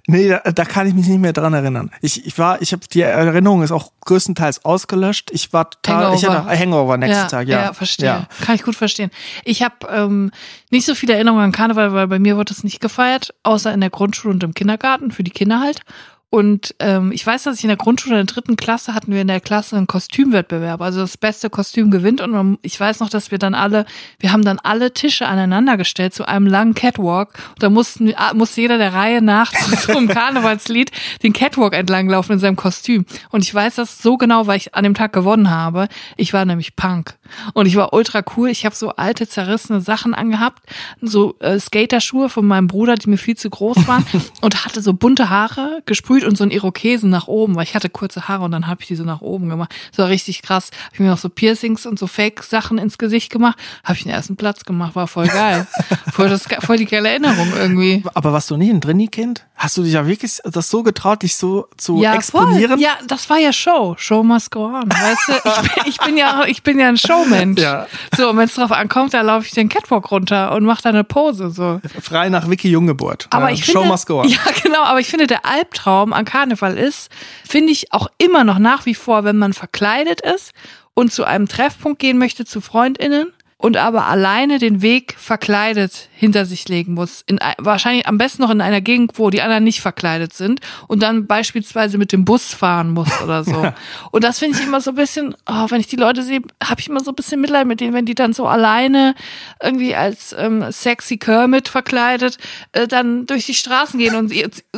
[0.07, 1.91] Nee, da, da kann ich mich nicht mehr dran erinnern.
[2.01, 5.29] Ich, ich war, ich habe die Erinnerung ist auch größtenteils ausgelöscht.
[5.33, 6.45] Ich war total, ich Hangover.
[6.45, 7.61] hatte Hangover nächsten ja, Tag, ja.
[7.63, 8.05] Ja, verstehe.
[8.05, 8.27] Ja.
[8.45, 9.11] Kann ich gut verstehen.
[9.43, 10.31] Ich habe ähm,
[10.71, 13.81] nicht so viele Erinnerungen an Karneval, weil bei mir wurde es nicht gefeiert, außer in
[13.81, 15.81] der Grundschule und im Kindergarten, für die Kinder halt.
[16.29, 19.21] Und ähm, ich weiß, dass ich in der Grundschule in der dritten Klasse hatten wir
[19.21, 20.81] in der Klasse einen Kostümwettbewerb.
[20.81, 22.19] Also das beste Kostüm gewinnt.
[22.19, 23.85] Und man, ich weiß noch, dass wir dann alle,
[24.19, 27.29] wir haben dann alle Tische aneinander gestellt zu einem langen Catwalk.
[27.51, 30.91] Und da mussten, ah, musste jeder der Reihe nach zu so einem Karnevalslied
[31.23, 33.05] den Catwalk entlanglaufen in seinem Kostüm.
[33.29, 35.87] Und ich weiß das so genau, weil ich an dem Tag gewonnen habe.
[36.17, 37.17] Ich war nämlich Punk.
[37.53, 38.49] Und ich war ultra cool.
[38.49, 40.63] Ich habe so alte, zerrissene Sachen angehabt,
[41.01, 44.05] so äh, Skaterschuhe von meinem Bruder, die mir viel zu groß waren
[44.41, 47.89] und hatte so bunte Haare gesprüht und so einen Irokesen nach oben, weil ich hatte
[47.89, 49.73] kurze Haare und dann habe ich die so nach oben gemacht.
[49.91, 50.69] Das war richtig krass.
[50.85, 54.11] Hab ich mir noch so Piercings und so Fake-Sachen ins Gesicht gemacht, habe ich den
[54.11, 55.67] ersten Platz gemacht, war voll geil.
[56.11, 58.03] voll, das, voll die geile Erinnerung irgendwie.
[58.13, 59.45] Aber warst du nie ein Drini-Kind?
[59.55, 62.71] Hast du dich ja wirklich das so getraut, dich so zu Ja, exponieren?
[62.73, 62.79] voll.
[62.81, 63.95] Ja, das war ja Show.
[63.97, 64.89] Show must go on.
[64.91, 67.61] Weißt du, ich bin, ich bin ja, ich bin ja ein Showmensch.
[67.61, 67.87] Ja.
[68.15, 70.89] So, und wenn es drauf ankommt, dann laufe ich den Catwalk runter und mache da
[70.89, 71.49] eine Pose.
[71.49, 71.79] So.
[72.01, 73.27] Frei nach Vicky Junggeburt.
[73.29, 74.27] Aber ja, ich Show finde, must go on.
[74.29, 77.09] ja genau, aber ich finde, der Albtraum an Karneval ist,
[77.47, 80.51] finde ich auch immer noch nach wie vor, wenn man verkleidet ist
[80.93, 86.45] und zu einem Treffpunkt gehen möchte zu FreundInnen und aber alleine den Weg verkleidet hinter
[86.45, 87.23] sich legen muss.
[87.27, 90.59] In, ein- wahrscheinlich am besten noch in einer Gegend, wo die anderen nicht verkleidet sind
[90.87, 93.71] und dann beispielsweise mit dem Bus fahren muss oder so.
[94.11, 96.81] Und das finde ich immer so ein bisschen, oh, wenn ich die Leute sehe, habe
[96.81, 99.13] ich immer so ein bisschen Mitleid mit denen, wenn die dann so alleine
[99.61, 102.37] irgendwie als ähm, sexy Kermit verkleidet
[102.71, 104.33] äh, dann durch die Straßen gehen und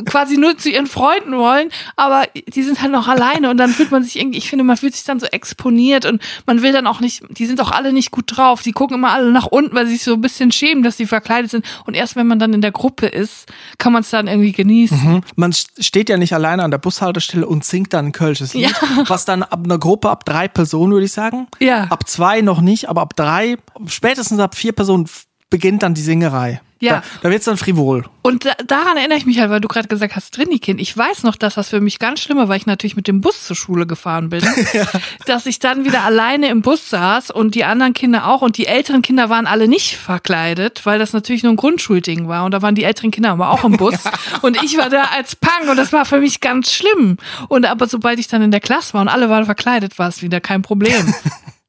[0.06, 2.24] quasi nur zu ihren Freunden wollen, aber
[2.54, 4.94] die sind halt noch alleine und dann fühlt man sich irgendwie, ich finde, man fühlt
[4.94, 8.10] sich dann so exponiert und man will dann auch nicht, die sind auch alle nicht
[8.10, 10.82] gut drauf, die gucken immer alle nach unten, weil sie sich so ein bisschen schämen,
[10.82, 13.46] dass sie verkleidet sind und erst wenn man dann in der Gruppe ist,
[13.78, 15.02] kann man es dann irgendwie genießen.
[15.02, 15.20] Hm?
[15.36, 18.74] Man st- steht ja nicht alleine an der Bushaltestelle und singt dann ein kölsches Lied,
[19.06, 21.46] was dann ab einer Gruppe ab drei Personen, würde ich sagen.
[21.60, 21.84] Ja.
[21.84, 25.08] Ab zwei noch nicht, aber ab drei, spätestens ab vier Personen
[25.48, 26.60] beginnt dann die Singerei.
[26.80, 26.94] Ja.
[26.94, 28.04] Da, da wird's dann frivol.
[28.22, 30.80] Und da, daran erinnere ich mich halt, weil du gerade gesagt hast, Trini-Kind.
[30.80, 33.20] Ich weiß noch, dass das für mich ganz schlimm war, weil ich natürlich mit dem
[33.20, 34.42] Bus zur Schule gefahren bin.
[35.26, 38.42] Dass ich dann wieder alleine im Bus saß und die anderen Kinder auch.
[38.42, 42.44] Und die älteren Kinder waren alle nicht verkleidet, weil das natürlich nur ein Grundschulding war.
[42.44, 43.94] Und da waren die älteren Kinder aber auch im Bus.
[44.42, 47.18] Und ich war da als Pang und das war für mich ganz schlimm.
[47.48, 50.22] Und aber sobald ich dann in der Klasse war und alle waren verkleidet, war es
[50.22, 51.14] wieder kein Problem.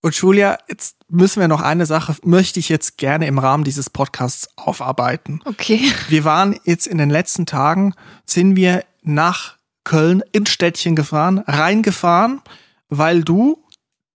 [0.00, 3.90] Und Julia, jetzt müssen wir noch eine Sache, möchte ich jetzt gerne im Rahmen dieses
[3.90, 5.40] Podcasts aufarbeiten.
[5.44, 5.90] Okay.
[6.08, 12.42] Wir waren jetzt in den letzten Tagen, sind wir nach Köln ins Städtchen gefahren, reingefahren,
[12.88, 13.64] weil du,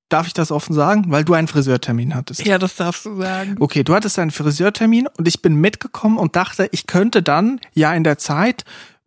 [0.07, 2.45] darf ich das offen sagen, weil du einen Friseurtermin hattest.
[2.45, 3.57] Ja, das darfst du sagen.
[3.59, 7.93] Okay, du hattest einen Friseurtermin und ich bin mitgekommen und dachte, ich könnte dann ja
[7.93, 8.63] in der Zeit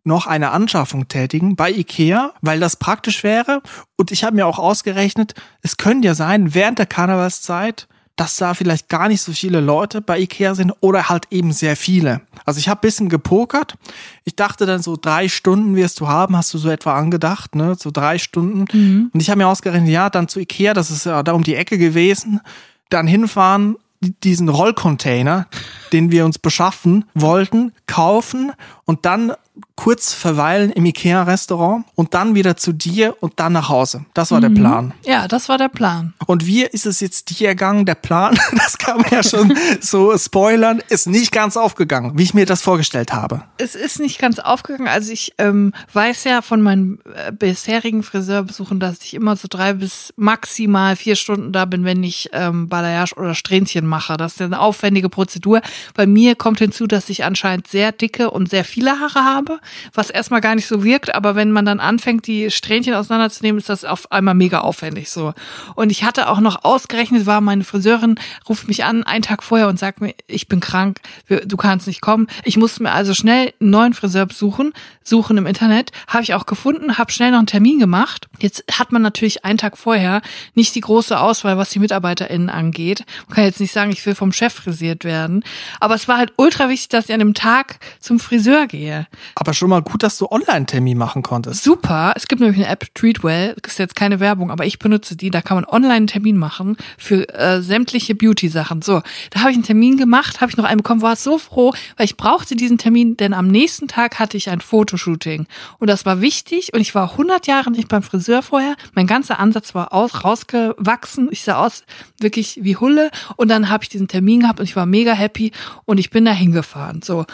[0.07, 3.61] noch eine Anschaffung tätigen bei Ikea, weil das praktisch wäre.
[3.95, 8.55] Und ich habe mir auch ausgerechnet, es könnte ja sein, während der Karnevalszeit, dass da
[8.55, 12.21] vielleicht gar nicht so viele Leute bei Ikea sind oder halt eben sehr viele.
[12.45, 13.75] Also ich habe bisschen gepokert.
[14.23, 17.75] Ich dachte dann so drei Stunden wirst du haben, hast du so etwa angedacht, ne?
[17.77, 18.65] So drei Stunden.
[19.13, 21.55] Und ich habe mir ausgerechnet, ja, dann zu Ikea, das ist ja da um die
[21.55, 22.41] Ecke gewesen,
[22.89, 23.75] dann hinfahren,
[24.23, 25.47] diesen Rollcontainer,
[25.91, 28.51] den wir uns beschaffen wollten, kaufen
[28.85, 29.33] und dann
[29.75, 34.05] kurz verweilen im Ikea-Restaurant und dann wieder zu dir und dann nach Hause.
[34.13, 34.93] Das war der Plan.
[35.05, 36.13] Ja, das war der Plan.
[36.25, 37.85] Und wie ist es jetzt dir ergangen?
[37.85, 42.33] Der Plan, das kann man ja schon so spoilern, ist nicht ganz aufgegangen, wie ich
[42.33, 43.43] mir das vorgestellt habe.
[43.57, 44.87] Es ist nicht ganz aufgegangen.
[44.87, 49.73] Also ich ähm, weiß ja von meinen äh, bisherigen Friseurbesuchen, dass ich immer so drei
[49.73, 54.17] bis maximal vier Stunden da bin, wenn ich ähm, Balayage oder Strähnchen mache.
[54.17, 55.61] Das ist eine aufwendige Prozedur.
[55.93, 59.46] Bei mir kommt hinzu, dass ich anscheinend sehr dicke und sehr viele Haare habe,
[59.93, 63.69] was erstmal gar nicht so wirkt, aber wenn man dann anfängt, die Strähnchen auseinanderzunehmen, ist
[63.69, 65.33] das auf einmal mega aufwendig so.
[65.75, 69.67] Und ich hatte auch noch ausgerechnet, war meine Friseurin, ruft mich an, einen Tag vorher
[69.67, 72.27] und sagt mir, ich bin krank, du kannst nicht kommen.
[72.43, 76.45] Ich musste mir also schnell einen neuen Friseur besuchen, suchen im Internet, habe ich auch
[76.45, 78.27] gefunden, habe schnell noch einen Termin gemacht.
[78.39, 80.21] Jetzt hat man natürlich einen Tag vorher
[80.53, 83.05] nicht die große Auswahl, was die MitarbeiterInnen angeht.
[83.27, 85.43] Man kann jetzt nicht sagen, ich will vom Chef frisiert werden.
[85.79, 89.07] Aber es war halt ultra wichtig, dass ich an dem Tag zum Friseur gehe.
[89.39, 91.63] Aber schon mal gut, dass du Online-Termin machen konntest.
[91.63, 92.11] Super.
[92.15, 93.55] Es gibt nämlich eine App, Treatwell.
[93.63, 95.29] Ist jetzt keine Werbung, aber ich benutze die.
[95.29, 98.81] Da kann man online einen Termin machen für äh, sämtliche Beauty-Sachen.
[98.81, 101.71] So, da habe ich einen Termin gemacht, habe ich noch einen bekommen, war so froh,
[101.97, 105.45] weil ich brauchte diesen Termin, denn am nächsten Tag hatte ich ein Fotoshooting.
[105.77, 108.75] Und das war wichtig und ich war 100 Jahre nicht beim Friseur vorher.
[108.93, 111.27] Mein ganzer Ansatz war aus, rausgewachsen.
[111.29, 111.83] Ich sah aus
[112.19, 113.11] wirklich wie Hulle.
[113.35, 115.51] Und dann habe ich diesen Termin gehabt und ich war mega happy
[115.85, 117.03] und ich bin da hingefahren.
[117.03, 117.27] So,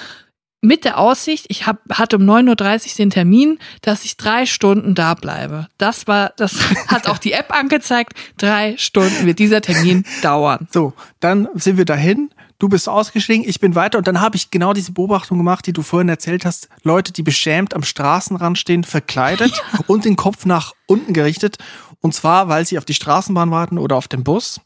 [0.64, 4.96] mit der Aussicht, ich hab, hatte um 9.30 Uhr den Termin, dass ich drei Stunden
[4.96, 5.68] da bleibe.
[5.78, 8.14] Das war, das hat auch die App angezeigt.
[8.38, 10.68] Drei Stunden wird dieser Termin dauern.
[10.72, 12.30] So, dann sind wir dahin.
[12.60, 15.74] Du bist ausgestiegen, ich bin weiter und dann habe ich genau diese Beobachtung gemacht, die
[15.74, 16.70] du vorhin erzählt hast.
[16.84, 21.58] Leute, die beschämt am Straßenrand stehen, verkleidet und den Kopf nach unten gerichtet.
[22.00, 24.62] Und zwar, weil sie auf die Straßenbahn warten oder auf den Bus.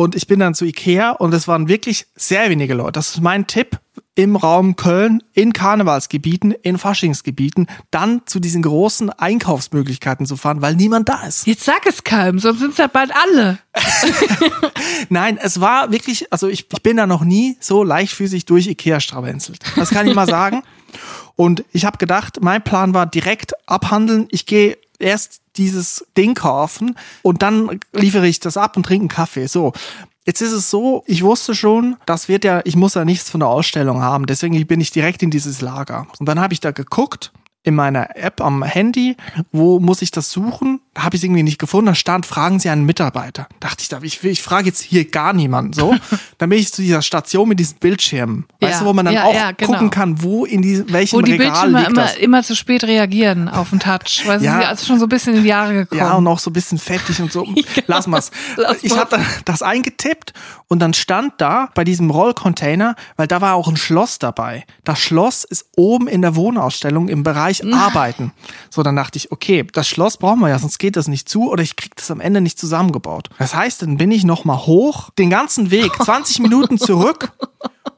[0.00, 2.92] Und ich bin dann zu Ikea und es waren wirklich sehr wenige Leute.
[2.92, 3.78] Das ist mein Tipp
[4.14, 10.74] im Raum Köln, in Karnevalsgebieten, in Faschingsgebieten, dann zu diesen großen Einkaufsmöglichkeiten zu fahren, weil
[10.74, 11.46] niemand da ist.
[11.46, 13.58] Jetzt sag es keinem, sonst sind es ja bald alle.
[15.10, 19.00] Nein, es war wirklich, also ich, ich bin da noch nie so leichtfüßig durch Ikea
[19.00, 19.58] stravenzelt.
[19.76, 20.62] Das kann ich mal sagen.
[21.36, 24.28] Und ich habe gedacht, mein Plan war direkt abhandeln.
[24.30, 29.08] Ich gehe erst dieses Ding kaufen und dann liefere ich das ab und trinke einen
[29.08, 29.46] Kaffee.
[29.46, 29.72] So.
[30.26, 33.40] Jetzt ist es so, ich wusste schon, das wird ja, ich muss ja nichts von
[33.40, 36.06] der Ausstellung haben, deswegen bin ich direkt in dieses Lager.
[36.18, 39.16] Und dann habe ich da geguckt in meiner App am Handy,
[39.52, 40.80] wo muss ich das suchen?
[40.94, 41.86] Da habe ich es irgendwie nicht gefunden.
[41.86, 43.46] Da stand, fragen Sie einen Mitarbeiter.
[43.60, 45.72] Dachte ich, ich, ich frage jetzt hier gar niemanden.
[45.72, 45.94] So,
[46.38, 48.46] dann bin ich zu dieser Station mit diesen Bildschirmen.
[48.60, 49.72] Weißt Ja, du, wo man dann ja, auch ja, genau.
[49.72, 52.16] gucken kann, wo in die, welchem Wo die Regal Bildschirme liegt immer, das.
[52.16, 54.22] immer zu spät reagieren auf den Touch.
[54.26, 54.58] Weil Ja.
[54.58, 56.00] sie also schon so ein bisschen in die Jahre gekommen.
[56.00, 57.46] Ja, und auch so ein bisschen fettig und so.
[57.86, 58.32] Lass mal's.
[58.56, 60.32] Lass ich habe das eingetippt
[60.66, 64.64] und dann stand da bei diesem Rollcontainer, weil da war auch ein Schloss dabei.
[64.82, 68.32] Das Schloss ist oben in der Wohnausstellung im Bereich Arbeiten.
[68.70, 71.48] So, dann dachte ich, okay, das Schloss brauchen wir ja, sonst geht das nicht zu
[71.48, 73.28] oder ich krieg das am Ende nicht zusammengebaut.
[73.38, 77.30] Das heißt, dann bin ich noch mal hoch, den ganzen Weg, 20 Minuten zurück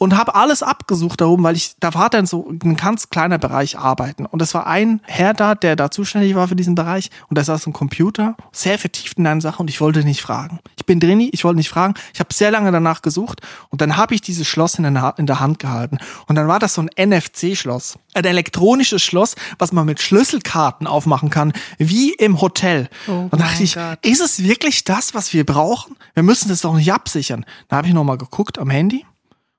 [0.02, 3.38] und habe alles abgesucht da oben, weil ich, da war dann so ein ganz kleiner
[3.38, 4.26] Bereich Arbeiten.
[4.26, 7.44] Und es war ein Herr da, der da zuständig war für diesen Bereich und der
[7.44, 10.58] saß am Computer, sehr vertieft in eine Sache und ich wollte nicht fragen.
[10.76, 11.94] Ich bin drin, ich wollte nicht fragen.
[12.12, 15.26] Ich habe sehr lange danach gesucht und dann habe ich dieses Schloss in der, in
[15.26, 15.98] der Hand gehalten.
[16.26, 17.96] Und dann war das so ein NFC-Schloss.
[18.14, 22.88] Ein elektronisches Schloss, was man mit Schlüsselkarten aufmachen kann, wie im Hotel.
[23.06, 24.04] Oh und dachte ich, Gott.
[24.04, 25.96] ist es wirklich das, was wir brauchen?
[26.14, 27.46] Wir müssen das doch nicht absichern.
[27.68, 29.04] Da habe ich nochmal geguckt am Handy.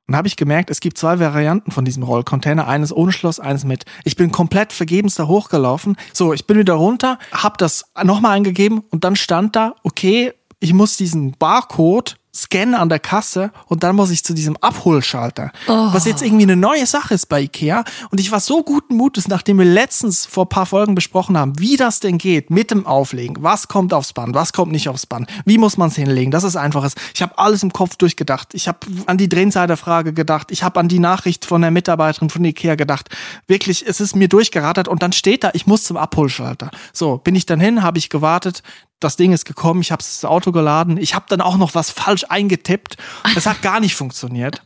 [0.08, 2.68] Und habe ich gemerkt, es gibt zwei Varianten von diesem Rollcontainer.
[2.68, 3.86] Eines ohne Schloss, eines mit.
[4.04, 5.96] Ich bin komplett vergebens da hochgelaufen.
[6.12, 10.74] So, ich bin wieder runter, habe das nochmal eingegeben und dann stand da, okay, ich
[10.74, 15.52] muss diesen Barcode scannen an der Kasse und dann muss ich zu diesem Abholschalter.
[15.68, 17.84] Was jetzt irgendwie eine neue Sache ist bei Ikea.
[18.10, 21.60] Und ich war so guten Mutes, nachdem wir letztens vor ein paar Folgen besprochen haben,
[21.60, 23.38] wie das denn geht mit dem Auflegen.
[23.42, 25.30] Was kommt aufs Band, was kommt nicht aufs Band.
[25.46, 26.98] Wie muss man es hinlegen, dass es einfach ist.
[27.14, 28.54] Ich habe alles im Kopf durchgedacht.
[28.54, 30.52] Ich habe an die Drehsider-Frage gedacht.
[30.52, 33.10] Ich habe an die Nachricht von der Mitarbeiterin von Ikea gedacht.
[33.48, 36.72] Wirklich, es ist mir durchgerattert und dann steht da, ich muss zum Abholschalter.
[36.94, 38.64] So, bin ich dann hin, habe ich gewartet.
[39.00, 40.98] Das Ding ist gekommen, ich habe das Auto geladen.
[40.98, 42.98] Ich habe dann auch noch was falsch eingetippt.
[43.36, 44.62] Das hat gar nicht funktioniert.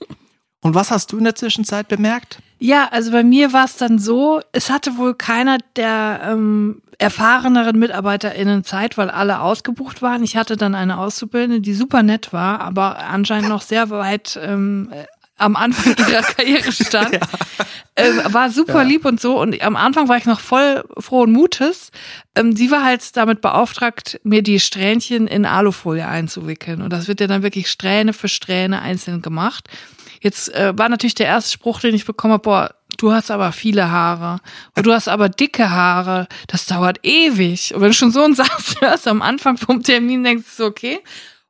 [0.61, 2.39] Und was hast du in der Zwischenzeit bemerkt?
[2.59, 7.77] Ja, also bei mir war es dann so, es hatte wohl keiner der ähm, erfahreneren
[7.77, 10.23] MitarbeiterInnen Zeit, weil alle ausgebucht waren.
[10.23, 14.89] Ich hatte dann eine Auszubildende, die super nett war, aber anscheinend noch sehr weit ähm,
[14.91, 15.05] äh,
[15.38, 17.19] am Anfang ihrer Karriere stand.
[17.95, 19.39] Ähm, war super lieb und so.
[19.39, 21.91] Und am Anfang war ich noch voll frohen Mutes.
[22.36, 26.82] Ähm, sie war halt damit beauftragt, mir die Strähnchen in Alufolie einzuwickeln.
[26.82, 29.67] Und das wird ja dann wirklich Strähne für Strähne einzeln gemacht.
[30.21, 33.52] Jetzt äh, war natürlich der erste Spruch, den ich bekommen habe, boah, du hast aber
[33.52, 34.39] viele Haare.
[34.76, 36.28] Und du hast aber dicke Haare.
[36.47, 37.73] Das dauert ewig.
[37.73, 41.00] Und wenn du schon so einen Satz hörst am Anfang vom Termin, denkst du okay.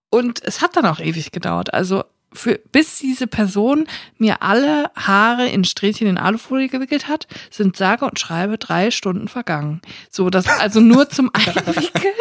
[0.10, 1.74] Und es hat dann auch ewig gedauert.
[1.74, 2.04] Also
[2.38, 8.06] für, bis diese Person mir alle Haare in Strähnchen in Alufolie gewickelt hat, sind sage
[8.06, 9.82] und schreibe drei Stunden vergangen.
[10.10, 12.14] So, das also nur zum Einwickeln.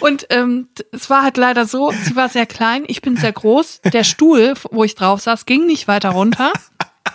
[0.00, 3.80] Und ähm, es war halt leider so, sie war sehr klein, ich bin sehr groß.
[3.92, 6.52] Der Stuhl, wo ich drauf saß, ging nicht weiter runter.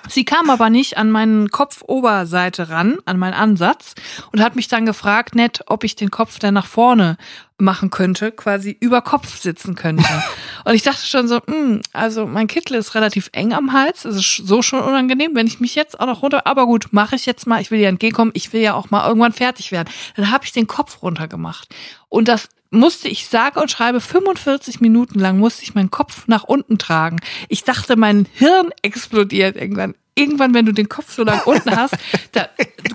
[0.07, 3.95] Sie kam aber nicht an meinen Kopfoberseite ran, an meinen Ansatz
[4.31, 7.17] und hat mich dann gefragt, nett, ob ich den Kopf dann nach vorne
[7.59, 10.05] machen könnte, quasi über Kopf sitzen könnte.
[10.65, 14.15] Und ich dachte schon so, hm, also mein Kittel ist relativ eng am Hals, es
[14.15, 17.25] ist so schon unangenehm, wenn ich mich jetzt auch noch runter, aber gut, mache ich
[17.25, 19.89] jetzt mal, ich will ja entgegenkommen, ich will ja auch mal irgendwann fertig werden.
[20.15, 21.67] Dann habe ich den Kopf runtergemacht.
[22.07, 26.43] Und das musste ich sage und schreibe 45 Minuten lang musste ich meinen Kopf nach
[26.43, 27.17] unten tragen.
[27.47, 29.95] Ich dachte, mein Hirn explodiert irgendwann.
[30.15, 31.95] Irgendwann, wenn du den Kopf so lang unten hast,
[32.33, 32.49] da,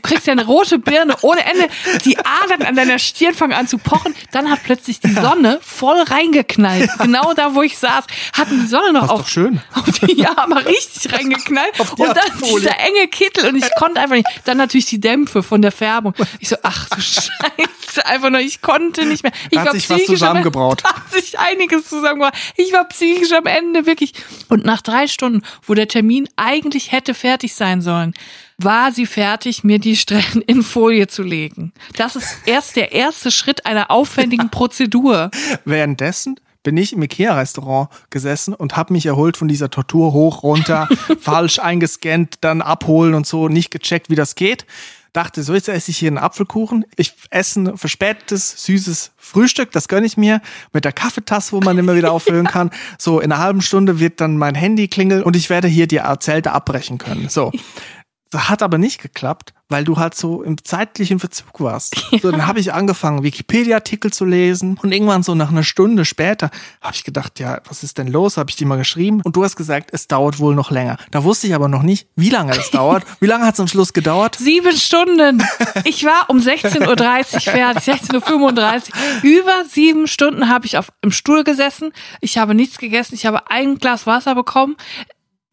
[0.04, 1.68] kriegst ja eine rote Birne ohne Ende.
[2.04, 4.14] Die Adern an deiner Stirn fangen an zu pochen.
[4.30, 6.88] Dann hat plötzlich die Sonne voll reingeknallt.
[7.00, 9.60] Genau da, wo ich saß, hatten die Sonne noch ist auf, doch schön.
[9.74, 11.72] auf die, ja, aber richtig reingeknallt.
[11.98, 14.28] Und dann dieser enge Kittel und ich konnte einfach nicht.
[14.44, 16.14] Dann natürlich die Dämpfe von der Färbung.
[16.38, 19.32] Ich so, ach du Scheiße, einfach nur, ich konnte nicht mehr.
[19.50, 20.84] Ich hat war sich was am- zusammengebraut.
[20.84, 22.34] Hat sich einiges zusammengebraut.
[22.56, 24.12] Ich war psychisch am Ende, wirklich.
[24.48, 28.14] Und nach drei Stunden, wo der Termin eigentlich hätte fertig sein sollen,
[28.58, 31.72] war sie fertig, mir die Strähnen in Folie zu legen.
[31.96, 35.30] Das ist erst der erste Schritt einer aufwendigen Prozedur.
[35.64, 40.88] Währenddessen bin ich im Ikea-Restaurant gesessen und habe mich erholt von dieser Tortur hoch, runter,
[41.20, 44.66] falsch eingescannt, dann abholen und so, nicht gecheckt, wie das geht.
[45.12, 46.86] dachte, so jetzt esse ich hier einen Apfelkuchen.
[46.96, 50.40] Ich esse ein verspätetes, süßes Frühstück, das gönne ich mir
[50.72, 52.70] mit der Kaffeetasse, wo man immer wieder auffüllen kann.
[52.98, 56.00] So, in einer halben Stunde wird dann mein Handy klingeln und ich werde hier die
[56.20, 57.28] Zelte abbrechen können.
[57.28, 57.52] So.
[58.34, 61.94] Das hat aber nicht geklappt, weil du halt so im zeitlichen Verzug warst.
[62.14, 62.20] Ja.
[62.20, 66.50] So, dann habe ich angefangen, Wikipedia-Artikel zu lesen und irgendwann so nach einer Stunde später
[66.80, 68.36] habe ich gedacht, ja, was ist denn los?
[68.36, 70.96] Habe ich die mal geschrieben und du hast gesagt, es dauert wohl noch länger.
[71.10, 73.04] Da wusste ich aber noch nicht, wie lange es dauert.
[73.20, 74.36] Wie lange hat es am Schluss gedauert?
[74.36, 75.42] Sieben Stunden.
[75.84, 79.22] Ich war um 16.30 Uhr fertig, 16.35 Uhr.
[79.22, 81.92] Über sieben Stunden habe ich auf, im Stuhl gesessen.
[82.20, 83.14] Ich habe nichts gegessen.
[83.14, 84.76] Ich habe ein Glas Wasser bekommen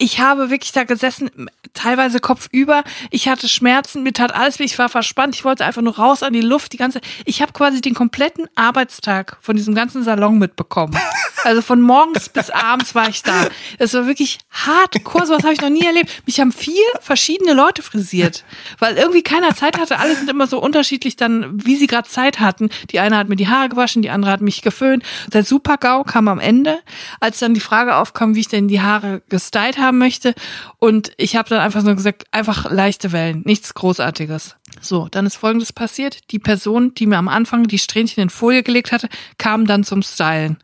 [0.01, 1.29] ich habe wirklich da gesessen,
[1.75, 2.83] teilweise kopfüber.
[3.11, 6.23] Ich hatte Schmerzen, mir tat alles weh, ich war verspannt, ich wollte einfach nur raus
[6.23, 7.01] an die Luft, die ganze.
[7.25, 10.97] Ich habe quasi den kompletten Arbeitstag von diesem ganzen Salon mitbekommen.
[11.43, 13.47] Also von morgens bis abends war ich da.
[13.79, 16.21] Es war wirklich hardcore, sowas habe ich noch nie erlebt.
[16.27, 18.43] Mich haben vier verschiedene Leute frisiert,
[18.77, 19.97] weil irgendwie keiner Zeit hatte.
[19.97, 22.69] Alle sind immer so unterschiedlich dann, wie sie gerade Zeit hatten.
[22.91, 25.03] Die eine hat mir die Haare gewaschen, die andere hat mich geföhnt.
[25.33, 26.77] Der Super-GAU kam am Ende,
[27.19, 30.34] als dann die Frage aufkam, wie ich denn die Haare gestylt habe haben möchte.
[30.80, 34.56] Und ich habe dann einfach so gesagt, einfach leichte Wellen, nichts Großartiges.
[34.79, 36.31] So, dann ist Folgendes passiert.
[36.31, 40.01] Die Person, die mir am Anfang die Strähnchen in Folie gelegt hatte, kam dann zum
[40.01, 40.57] Stylen.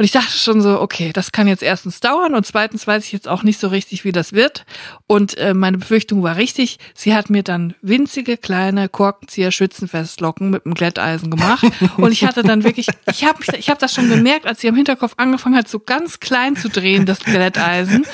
[0.00, 3.12] Und ich dachte schon so, okay, das kann jetzt erstens dauern und zweitens weiß ich
[3.12, 4.64] jetzt auch nicht so richtig, wie das wird.
[5.06, 6.78] Und äh, meine Befürchtung war richtig.
[6.94, 11.66] Sie hat mir dann winzige kleine Korkenzieher Schützenfestlocken mit einem Glätteisen gemacht.
[11.98, 14.74] und ich hatte dann wirklich, ich habe ich hab das schon gemerkt, als sie am
[14.74, 18.06] Hinterkopf angefangen hat, so ganz klein zu drehen, das Glätteisen.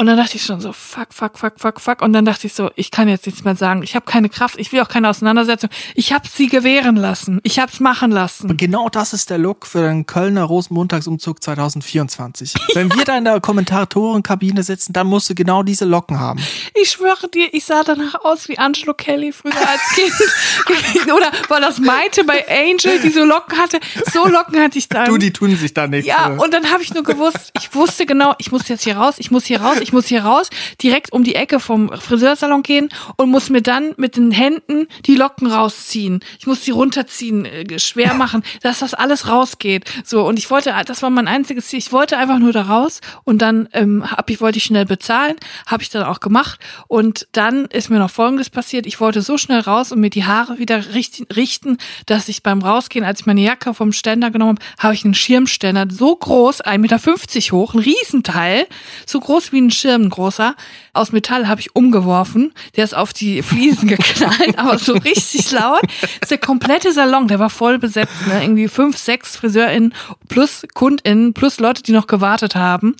[0.00, 2.02] Und dann dachte ich schon so, fuck, fuck, fuck, fuck, fuck.
[2.02, 3.82] Und dann dachte ich so, ich kann jetzt nichts mehr sagen.
[3.82, 5.70] Ich habe keine Kraft, ich will auch keine Auseinandersetzung.
[5.96, 7.40] Ich habe sie gewähren lassen.
[7.42, 8.48] Ich habe es machen lassen.
[8.48, 12.54] Und genau das ist der Look für den Kölner Rosenmontagsumzug 2024.
[12.74, 16.38] Wenn wir da in der Kommentatorenkabine sitzen, dann musst du genau diese Locken haben.
[16.80, 21.10] Ich schwöre dir, ich sah danach aus wie Angelo Kelly früher als Kind.
[21.12, 23.80] Oder war das Maite bei Angel, die so Locken hatte?
[24.12, 25.06] So Locken hatte ich dann.
[25.06, 26.06] Du, die tun sich da nicht.
[26.06, 29.16] Ja, und dann habe ich nur gewusst, ich wusste genau, ich muss jetzt hier raus,
[29.18, 30.50] ich muss hier raus, ich muss hier raus,
[30.82, 35.14] direkt um die Ecke vom Friseursalon gehen und muss mir dann mit den Händen die
[35.14, 36.20] Locken rausziehen.
[36.38, 39.90] Ich muss die runterziehen, äh, schwer machen, dass das alles rausgeht.
[40.04, 41.78] So und ich wollte, das war mein einziges Ziel.
[41.78, 45.36] Ich wollte einfach nur da raus und dann ähm, hab ich wollte ich schnell bezahlen,
[45.66, 48.86] habe ich dann auch gemacht und dann ist mir noch Folgendes passiert.
[48.86, 53.06] Ich wollte so schnell raus und mir die Haare wieder richten, dass ich beim Rausgehen,
[53.06, 56.78] als ich meine Jacke vom Ständer genommen habe, habe ich einen Schirmständer so groß, 1,50
[56.78, 58.66] Meter hoch, ein Riesenteil,
[59.06, 60.54] so groß wie ein Schirm großer.
[60.92, 62.52] Aus Metall habe ich umgeworfen.
[62.76, 65.82] Der ist auf die Fliesen geknallt, aber so richtig laut.
[65.82, 68.26] Das ist der komplette Salon, der war voll besetzt.
[68.26, 68.42] Ne?
[68.42, 69.94] Irgendwie fünf, sechs FriseurInnen
[70.28, 72.96] plus KundInnen plus Leute, die noch gewartet haben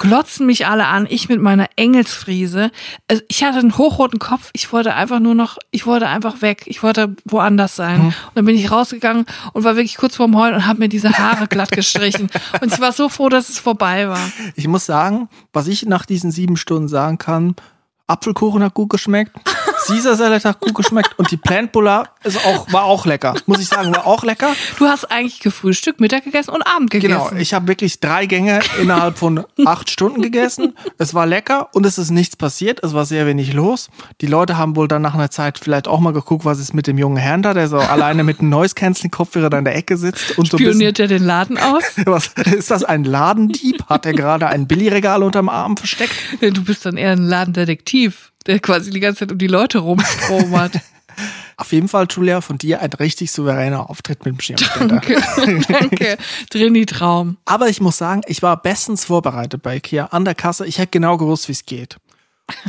[0.00, 2.72] glotzen mich alle an, ich mit meiner Engelsfriese.
[3.06, 6.62] Also ich hatte einen hochroten Kopf, ich wollte einfach nur noch, ich wollte einfach weg,
[6.66, 8.00] ich wollte woanders sein.
[8.00, 8.06] Mhm.
[8.06, 11.10] Und dann bin ich rausgegangen und war wirklich kurz vorm Heulen und habe mir diese
[11.16, 12.30] Haare glatt gestrichen.
[12.62, 14.32] und ich war so froh, dass es vorbei war.
[14.56, 17.54] Ich muss sagen, was ich nach diesen sieben Stunden sagen kann,
[18.06, 19.32] Apfelkuchen hat gut geschmeckt.
[19.86, 23.34] Caesar Salad hat gut geschmeckt und die Plant Bulla ist auch, war auch lecker.
[23.46, 24.54] Muss ich sagen, war auch lecker.
[24.78, 27.28] Du hast eigentlich gefrühstückt, Mittag gegessen und Abend gegessen.
[27.30, 30.76] Genau, ich habe wirklich drei Gänge innerhalb von acht Stunden gegessen.
[30.98, 32.82] Es war lecker und es ist nichts passiert.
[32.82, 33.88] Es war sehr wenig los.
[34.20, 36.86] Die Leute haben wohl dann nach einer Zeit vielleicht auch mal geguckt, was ist mit
[36.86, 39.76] dem jungen Herrn da, der so alleine mit einem Noise Canceling Kopfhörer da in der
[39.76, 41.84] Ecke sitzt und Spioniert so er den Laden aus?
[42.04, 43.84] Was, ist das ein Ladendieb?
[43.86, 46.12] Hat er gerade ein Billigregal unterm Arm versteckt?
[46.40, 50.72] Du bist dann eher ein Ladendetektiv der quasi die ganze Zeit um die Leute rumstromert.
[51.56, 55.00] Auf jeden Fall, Julia, von dir ein richtig souveräner Auftritt mit dem Schirmständer.
[55.36, 56.18] Danke, danke.
[56.48, 57.36] Trini Traum.
[57.44, 60.66] Aber ich muss sagen, ich war bestens vorbereitet bei Ikea an der Kasse.
[60.66, 61.98] Ich hätte genau gewusst, wie es geht.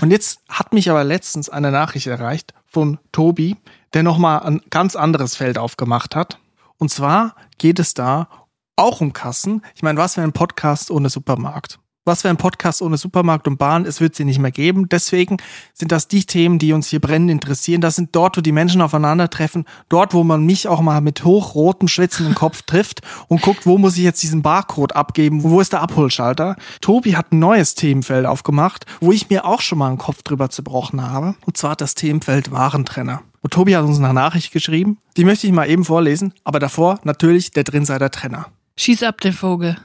[0.01, 3.55] Und jetzt hat mich aber letztens eine Nachricht erreicht von Tobi,
[3.93, 6.37] der nochmal ein ganz anderes Feld aufgemacht hat.
[6.77, 8.27] Und zwar geht es da
[8.75, 9.61] auch um Kassen.
[9.75, 11.79] Ich meine, was für ein Podcast ohne Supermarkt?
[12.03, 13.85] Was wäre ein Podcast ohne Supermarkt und Bahn?
[13.85, 14.89] Es wird sie nicht mehr geben.
[14.89, 15.37] Deswegen
[15.71, 17.79] sind das die Themen, die uns hier brennend interessieren.
[17.79, 19.65] Das sind dort, wo die Menschen aufeinandertreffen.
[19.87, 23.97] Dort, wo man mich auch mal mit hochrotem, schwitzenden Kopf trifft und guckt, wo muss
[23.97, 25.43] ich jetzt diesen Barcode abgeben?
[25.43, 26.55] Wo ist der Abholschalter?
[26.81, 30.49] Tobi hat ein neues Themenfeld aufgemacht, wo ich mir auch schon mal einen Kopf drüber
[30.49, 31.35] zerbrochen habe.
[31.45, 33.21] Und zwar das Themenfeld Warentrenner.
[33.41, 34.97] Und Tobi hat uns eine Nachricht geschrieben.
[35.17, 36.33] Die möchte ich mal eben vorlesen.
[36.43, 38.47] Aber davor natürlich der Drinseiter Trenner.
[38.75, 39.77] Schieß ab, den Vogel.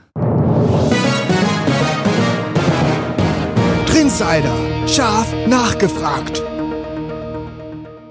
[3.96, 4.86] Insider.
[4.86, 6.42] Scharf nachgefragt.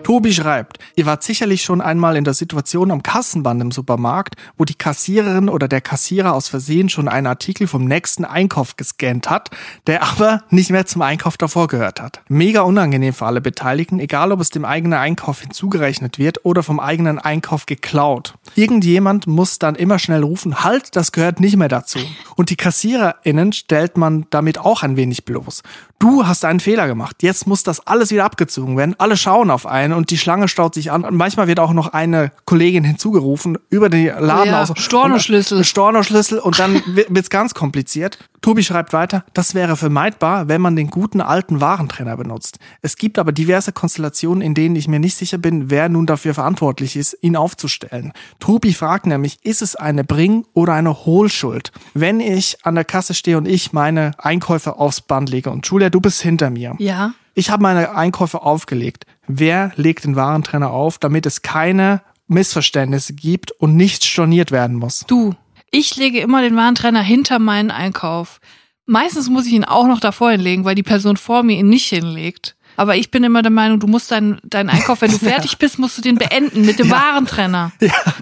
[0.06, 4.64] Tobi schreibt, ihr wart sicherlich schon einmal in der Situation am Kassenband im Supermarkt, wo
[4.64, 9.50] die Kassiererin oder der Kassierer aus Versehen schon einen Artikel vom nächsten Einkauf gescannt hat,
[9.88, 12.22] der aber nicht mehr zum Einkauf davor gehört hat.
[12.28, 16.80] Mega unangenehm für alle Beteiligten, egal ob es dem eigenen Einkauf hinzugerechnet wird oder vom
[16.80, 18.36] eigenen Einkauf geklaut.
[18.54, 21.98] Irgendjemand muss dann immer schnell rufen, halt, das gehört nicht mehr dazu.
[22.36, 25.64] Und die KassiererInnen stellt man damit auch ein wenig bloß.
[25.98, 27.24] Du hast einen Fehler gemacht.
[27.24, 28.96] Jetzt muss das alles wieder abgezogen werden.
[28.98, 31.04] Alle schauen auf einen und die Schlange staut sich an.
[31.06, 34.74] Und manchmal wird auch noch eine Kollegin hinzugerufen über die Laden Ja, aus.
[34.76, 35.64] Stornoschlüssel.
[35.64, 38.20] Stornoschlüssel und dann wi- wird's ganz kompliziert.
[38.42, 42.60] Tobi schreibt weiter, das wäre vermeidbar, wenn man den guten alten Warentrenner benutzt.
[42.84, 46.36] Es gibt aber diverse Konstellationen, in denen ich mir nicht sicher bin, wer nun dafür
[46.36, 48.12] verantwortlich ist, ihn aufzustellen.
[48.40, 51.72] Tobi fragt nämlich, ist es eine Bring- oder eine Hohlschuld?
[51.96, 55.85] Wenn ich an der Kasse stehe und ich meine Einkäufe aufs Band lege und Julia,
[55.90, 56.76] du bist hinter mir.
[56.80, 57.14] Ja.
[57.34, 59.06] Ich habe meine Einkäufe aufgelegt.
[59.28, 65.06] Wer legt den Warentrenner auf, damit es keine Missverständnisse gibt und nichts storniert werden muss?
[65.08, 65.36] Du,
[65.72, 68.40] ich lege immer den Warentrenner hinter meinen Einkauf.
[68.86, 71.88] Meistens muss ich ihn auch noch davor hinlegen, weil die Person vor mir ihn nicht
[71.88, 72.56] hinlegt.
[72.78, 75.80] Aber ich bin immer der Meinung, du musst deinen deinen Einkauf, wenn du fertig bist,
[75.80, 77.72] musst du den beenden mit dem Warentrenner.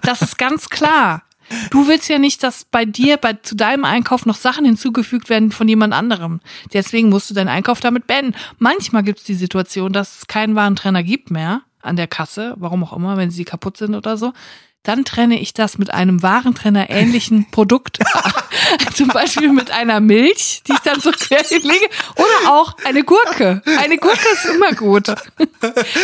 [0.02, 1.24] Das ist ganz klar.
[1.70, 5.52] Du willst ja nicht, dass bei dir, bei, zu deinem Einkauf noch Sachen hinzugefügt werden
[5.52, 6.40] von jemand anderem.
[6.74, 8.36] Deswegen musst du deinen Einkauf damit beenden.
[8.58, 12.84] Manchmal gibt es die Situation, dass es keinen Warentrenner gibt mehr an der Kasse, warum
[12.84, 14.34] auch immer, wenn sie kaputt sind oder so.
[14.84, 18.00] Dann trenne ich das mit einem Warentrenner ähnlichen Produkt.
[18.96, 21.86] Zum Beispiel mit einer Milch, die ich dann so quer hinlege.
[22.16, 23.62] Oder auch eine Gurke.
[23.78, 25.08] Eine Gurke ist immer gut.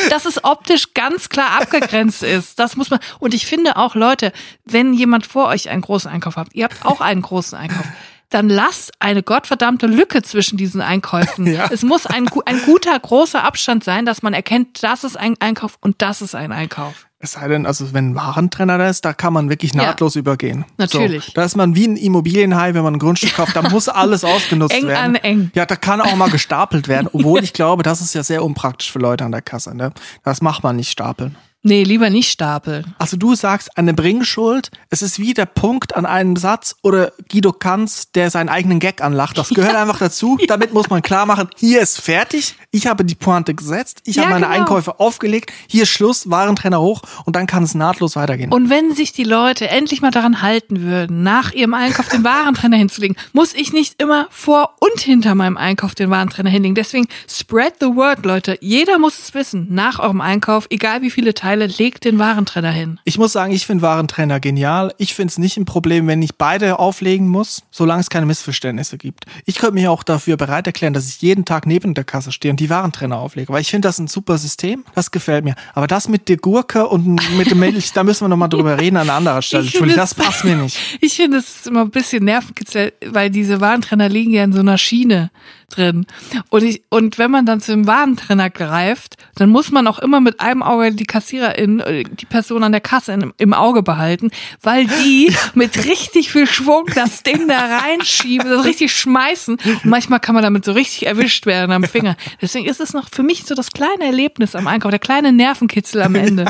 [0.10, 2.58] Dass es optisch ganz klar abgegrenzt ist.
[2.58, 3.00] Das muss man.
[3.20, 4.32] Und ich finde auch, Leute,
[4.66, 7.86] wenn jemand vor euch einen großen Einkauf habt, ihr habt auch einen großen Einkauf.
[8.30, 11.48] Dann lasst eine gottverdammte Lücke zwischen diesen Einkäufen.
[11.50, 11.68] Ja.
[11.72, 15.78] Es muss ein, ein guter, großer Abstand sein, dass man erkennt, das ist ein Einkauf
[15.82, 17.08] und das ist ein Einkauf.
[17.22, 19.84] Es sei denn, also wenn ein Warentrenner da ist, da kann man wirklich Ja.
[19.88, 20.64] nahtlos übergehen.
[20.78, 21.26] Natürlich.
[21.26, 24.24] So, da ist man wie ein Immobilienhai, wenn man ein Grundstück kauft, da muss alles
[24.24, 24.98] ausgenutzt Eng werden.
[24.98, 25.52] an eng.
[25.56, 28.92] Ja, da kann auch mal gestapelt werden, obwohl ich glaube, das ist ja sehr unpraktisch
[28.92, 29.76] für Leute an der Kasse.
[29.76, 29.92] Ne?
[30.24, 31.36] Das macht man nicht stapeln.
[31.62, 32.96] Nee, lieber nicht stapeln.
[33.00, 37.52] Also du sagst eine Bringschuld, es ist wie der Punkt an einem Satz oder Guido
[37.52, 39.38] Kanz, der seinen eigenen Gag anlacht.
[39.38, 40.38] Das gehört einfach dazu.
[40.48, 44.24] Damit muss man klar machen, hier ist fertig, ich habe die Pointe gesetzt, ich Ja,
[44.24, 44.58] habe meine genau.
[44.60, 48.54] Einkäufe aufgelegt, hier ist Schluss, Warentrenner hoch und dann kann es nahtlos weitergehen.
[48.54, 52.78] Und wenn sich die Leute endlich mal daran halten würden, nach ihrem Einkauf den Warentrenner
[52.78, 56.76] hinzulegen, muss ich nicht immer vor und hinter meinem Einkauf den Warentrenner hinlegen.
[56.76, 58.58] Deswegen spread the word, Leute.
[58.62, 59.68] Jeder muss es wissen.
[59.70, 63.00] Nach eurem Einkauf, egal wie viele Teile, legt den Warentrenner hin.
[63.04, 64.94] Ich muss sagen, ich finde Warentrenner genial.
[64.98, 68.98] Ich finde es nicht ein Problem, wenn ich beide auflegen muss, solange es keine Missverständnisse
[68.98, 69.26] gibt.
[69.46, 72.52] Ich könnte mich auch dafür bereit erklären, dass ich jeden Tag neben der Kasse stehe
[72.52, 73.52] und die Warentrenner auflege.
[73.52, 74.84] Weil ich finde das ein super System.
[74.96, 75.56] Das gefällt mir.
[75.74, 78.98] Aber das mit der Gurke und mit dem Milch, da müssen wir nochmal drüber reden
[78.98, 79.64] an einer anderen Stelle.
[79.66, 80.78] Entschuldigung, das passt mir nicht.
[81.02, 84.60] Ich finde, es ist immer ein bisschen Nervenkitzel, weil diese Warentrenner liegen ja in so
[84.60, 85.32] einer Schiene
[85.70, 86.06] drin.
[86.50, 90.20] Und, ich, und wenn man dann zu dem Warentrenner greift, dann muss man auch immer
[90.20, 94.32] mit einem Auge die Kassiererin, äh, die Person an der Kasse in, im Auge behalten,
[94.62, 99.56] weil die mit richtig viel Schwung das Ding da reinschieben, das richtig schmeißen.
[99.56, 102.16] Und manchmal kann man damit so richtig erwischt werden am Finger.
[102.42, 106.02] Deswegen ist es noch für mich so das kleine Erlebnis am Einkauf, der kleine Nervenkitzel
[106.02, 106.46] am Ende.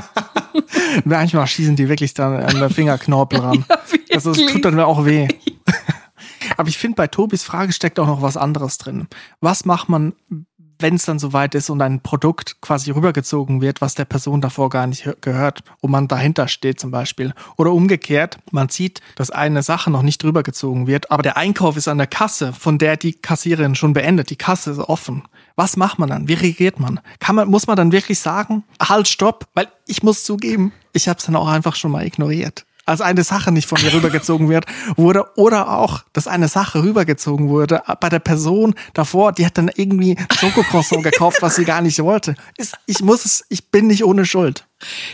[1.06, 3.66] Manchmal schießen die wirklich dann an der Fingerknorpel ran.
[4.10, 4.56] Ja, also es wirklich.
[4.56, 5.28] tut dann auch weh.
[6.58, 9.08] Aber ich finde, bei Tobis Frage steckt auch noch was anderes drin.
[9.42, 10.14] Was macht man,
[10.80, 14.70] wenn es dann soweit ist und ein Produkt quasi rübergezogen wird, was der Person davor
[14.70, 17.34] gar nicht hö- gehört und man dahinter steht zum Beispiel.
[17.58, 21.90] Oder umgekehrt, man sieht, dass eine Sache noch nicht rübergezogen wird, aber der Einkauf ist
[21.90, 24.30] an der Kasse, von der die Kassiererin schon beendet.
[24.30, 25.24] Die Kasse ist offen.
[25.58, 26.30] Was macht man dann?
[26.30, 27.02] Wie reagiert man?
[27.20, 31.20] Kann man, muss man dann wirklich sagen, halt, stopp, weil ich muss zugeben, ich habe
[31.20, 32.66] es dann auch einfach schon mal ignoriert.
[32.90, 34.66] Als eine Sache nicht von mir rübergezogen wird,
[34.96, 39.70] wurde, oder auch, dass eine Sache rübergezogen wurde bei der Person davor, die hat dann
[39.76, 42.34] irgendwie Schokocroissant gekauft, was sie gar nicht wollte.
[42.58, 44.66] Ist, ich muss es, ich bin nicht ohne Schuld.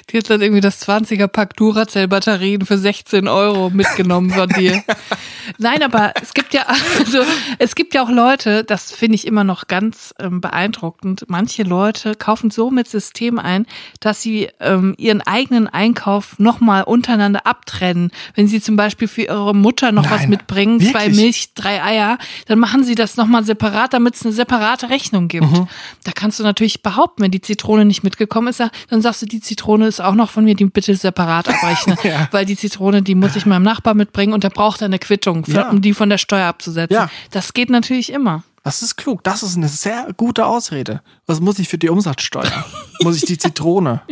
[0.10, 4.84] Die hat dann irgendwie das 20er-Pack Duracell-Batterien für 16 Euro mitgenommen von dir.
[5.58, 6.66] Nein, aber es gibt ja,
[7.00, 7.20] also,
[7.60, 11.26] es gibt ja auch Leute, das finde ich immer noch ganz ähm, beeindruckend.
[11.28, 13.66] Manche Leute kaufen so mit System ein,
[14.00, 18.12] dass sie ähm, ihren eigenen Einkauf nochmal untereinander abtrennen.
[18.34, 21.16] Wenn sie zum Beispiel für ihre Mutter noch was Nein, mitbringen, zwei wirklich?
[21.18, 25.52] Milch, drei Eier, dann machen sie das nochmal separat, damit es eine separate Rechnung gibt.
[25.52, 25.68] Mhm.
[26.04, 29.42] Da kannst du natürlich behaupten, wenn die Zitrone nicht mitgekommen ist, dann sagst du, die
[29.42, 29.55] Zitrone
[29.88, 31.98] ist auch noch von mir, die bitte separat abrechnen.
[32.04, 32.28] Ja.
[32.32, 35.52] Weil die Zitrone, die muss ich meinem Nachbar mitbringen und der braucht eine Quittung, für,
[35.52, 35.70] Ja.
[35.70, 36.94] um die von der Steuer abzusetzen.
[36.96, 37.10] Ja.
[37.32, 38.44] Das geht natürlich immer.
[38.64, 39.24] Das ist klug.
[39.24, 41.02] Das ist eine sehr gute Ausrede.
[41.28, 42.66] Was muss ich für die Umsatzsteuer?
[43.02, 44.02] muss ich die Zitrone?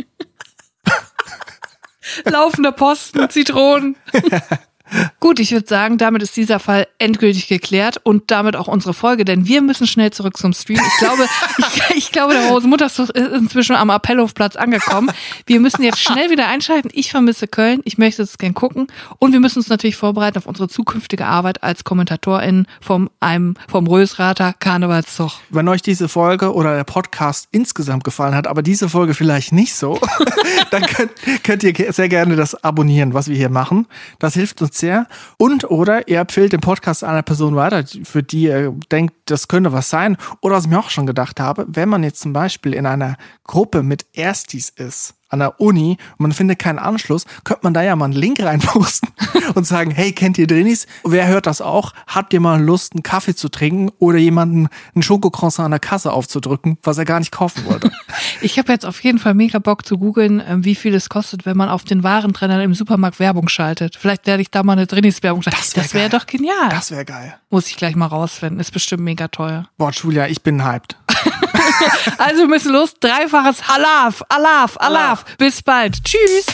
[2.24, 3.96] Laufender Posten, Zitronen.
[5.20, 9.24] Gut, ich würde sagen, damit ist dieser Fall endgültig geklärt und damit auch unsere Folge,
[9.24, 10.80] denn wir müssen schnell zurück zum Stream.
[10.86, 11.26] Ich glaube,
[11.58, 15.10] ich, ich glaube, der Rosenmutterszug ist inzwischen am Appellhofplatz angekommen.
[15.46, 16.90] Wir müssen jetzt schnell wieder einschalten.
[16.92, 17.80] Ich vermisse Köln.
[17.84, 18.86] Ich möchte es gern gucken.
[19.18, 23.86] Und wir müssen uns natürlich vorbereiten auf unsere zukünftige Arbeit als KommentatorInnen vom, einem, vom
[23.86, 25.32] Rösrater Karnevalszug.
[25.50, 29.74] Wenn euch diese Folge oder der Podcast insgesamt gefallen hat, aber diese Folge vielleicht nicht
[29.74, 29.98] so,
[30.70, 33.86] dann könnt, könnt ihr sehr gerne das abonnieren, was wir hier machen.
[34.18, 35.06] Das hilft uns sehr.
[35.38, 39.72] Und oder ihr empfehlt den Podcast einer Person weiter, für die ihr denkt, das könnte
[39.72, 40.18] was sein.
[40.42, 43.16] Oder was ich mir auch schon gedacht habe, wenn man jetzt zum Beispiel in einer
[43.44, 47.82] Gruppe mit Erstis ist, an der Uni und man findet keinen Anschluss, könnte man da
[47.82, 49.10] ja mal einen Link reinposten
[49.54, 50.86] und sagen, hey, kennt ihr Drinis?
[51.04, 51.92] Wer hört das auch?
[52.06, 56.12] Habt ihr mal Lust, einen Kaffee zu trinken oder jemanden einen Schokocroissant an der Kasse
[56.12, 57.90] aufzudrücken, was er gar nicht kaufen wollte?
[58.40, 61.46] Ich habe jetzt auf jeden Fall mega Bock zu googeln, ähm, wie viel es kostet,
[61.46, 63.96] wenn man auf den Warentrennern im Supermarkt Werbung schaltet.
[63.96, 65.58] Vielleicht werde ich da mal eine Drinis-Werbung schalten.
[65.74, 66.68] Das wäre wär doch genial.
[66.70, 67.36] Das wäre geil.
[67.50, 68.60] Muss ich gleich mal rausfinden.
[68.60, 69.68] Ist bestimmt mega teuer.
[69.78, 70.96] Boah, Julia, ich bin hyped.
[72.18, 72.94] also wir müssen los.
[72.94, 75.24] Dreifaches Alaf, Alaf, Alaf.
[75.36, 76.02] Bis bald.
[76.04, 76.46] Tschüss.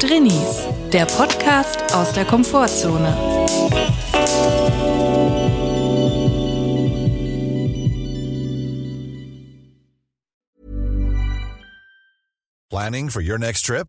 [0.00, 3.16] Drinnies, der Podcast aus der Komfortzone.
[12.70, 13.88] Planning for your next trip?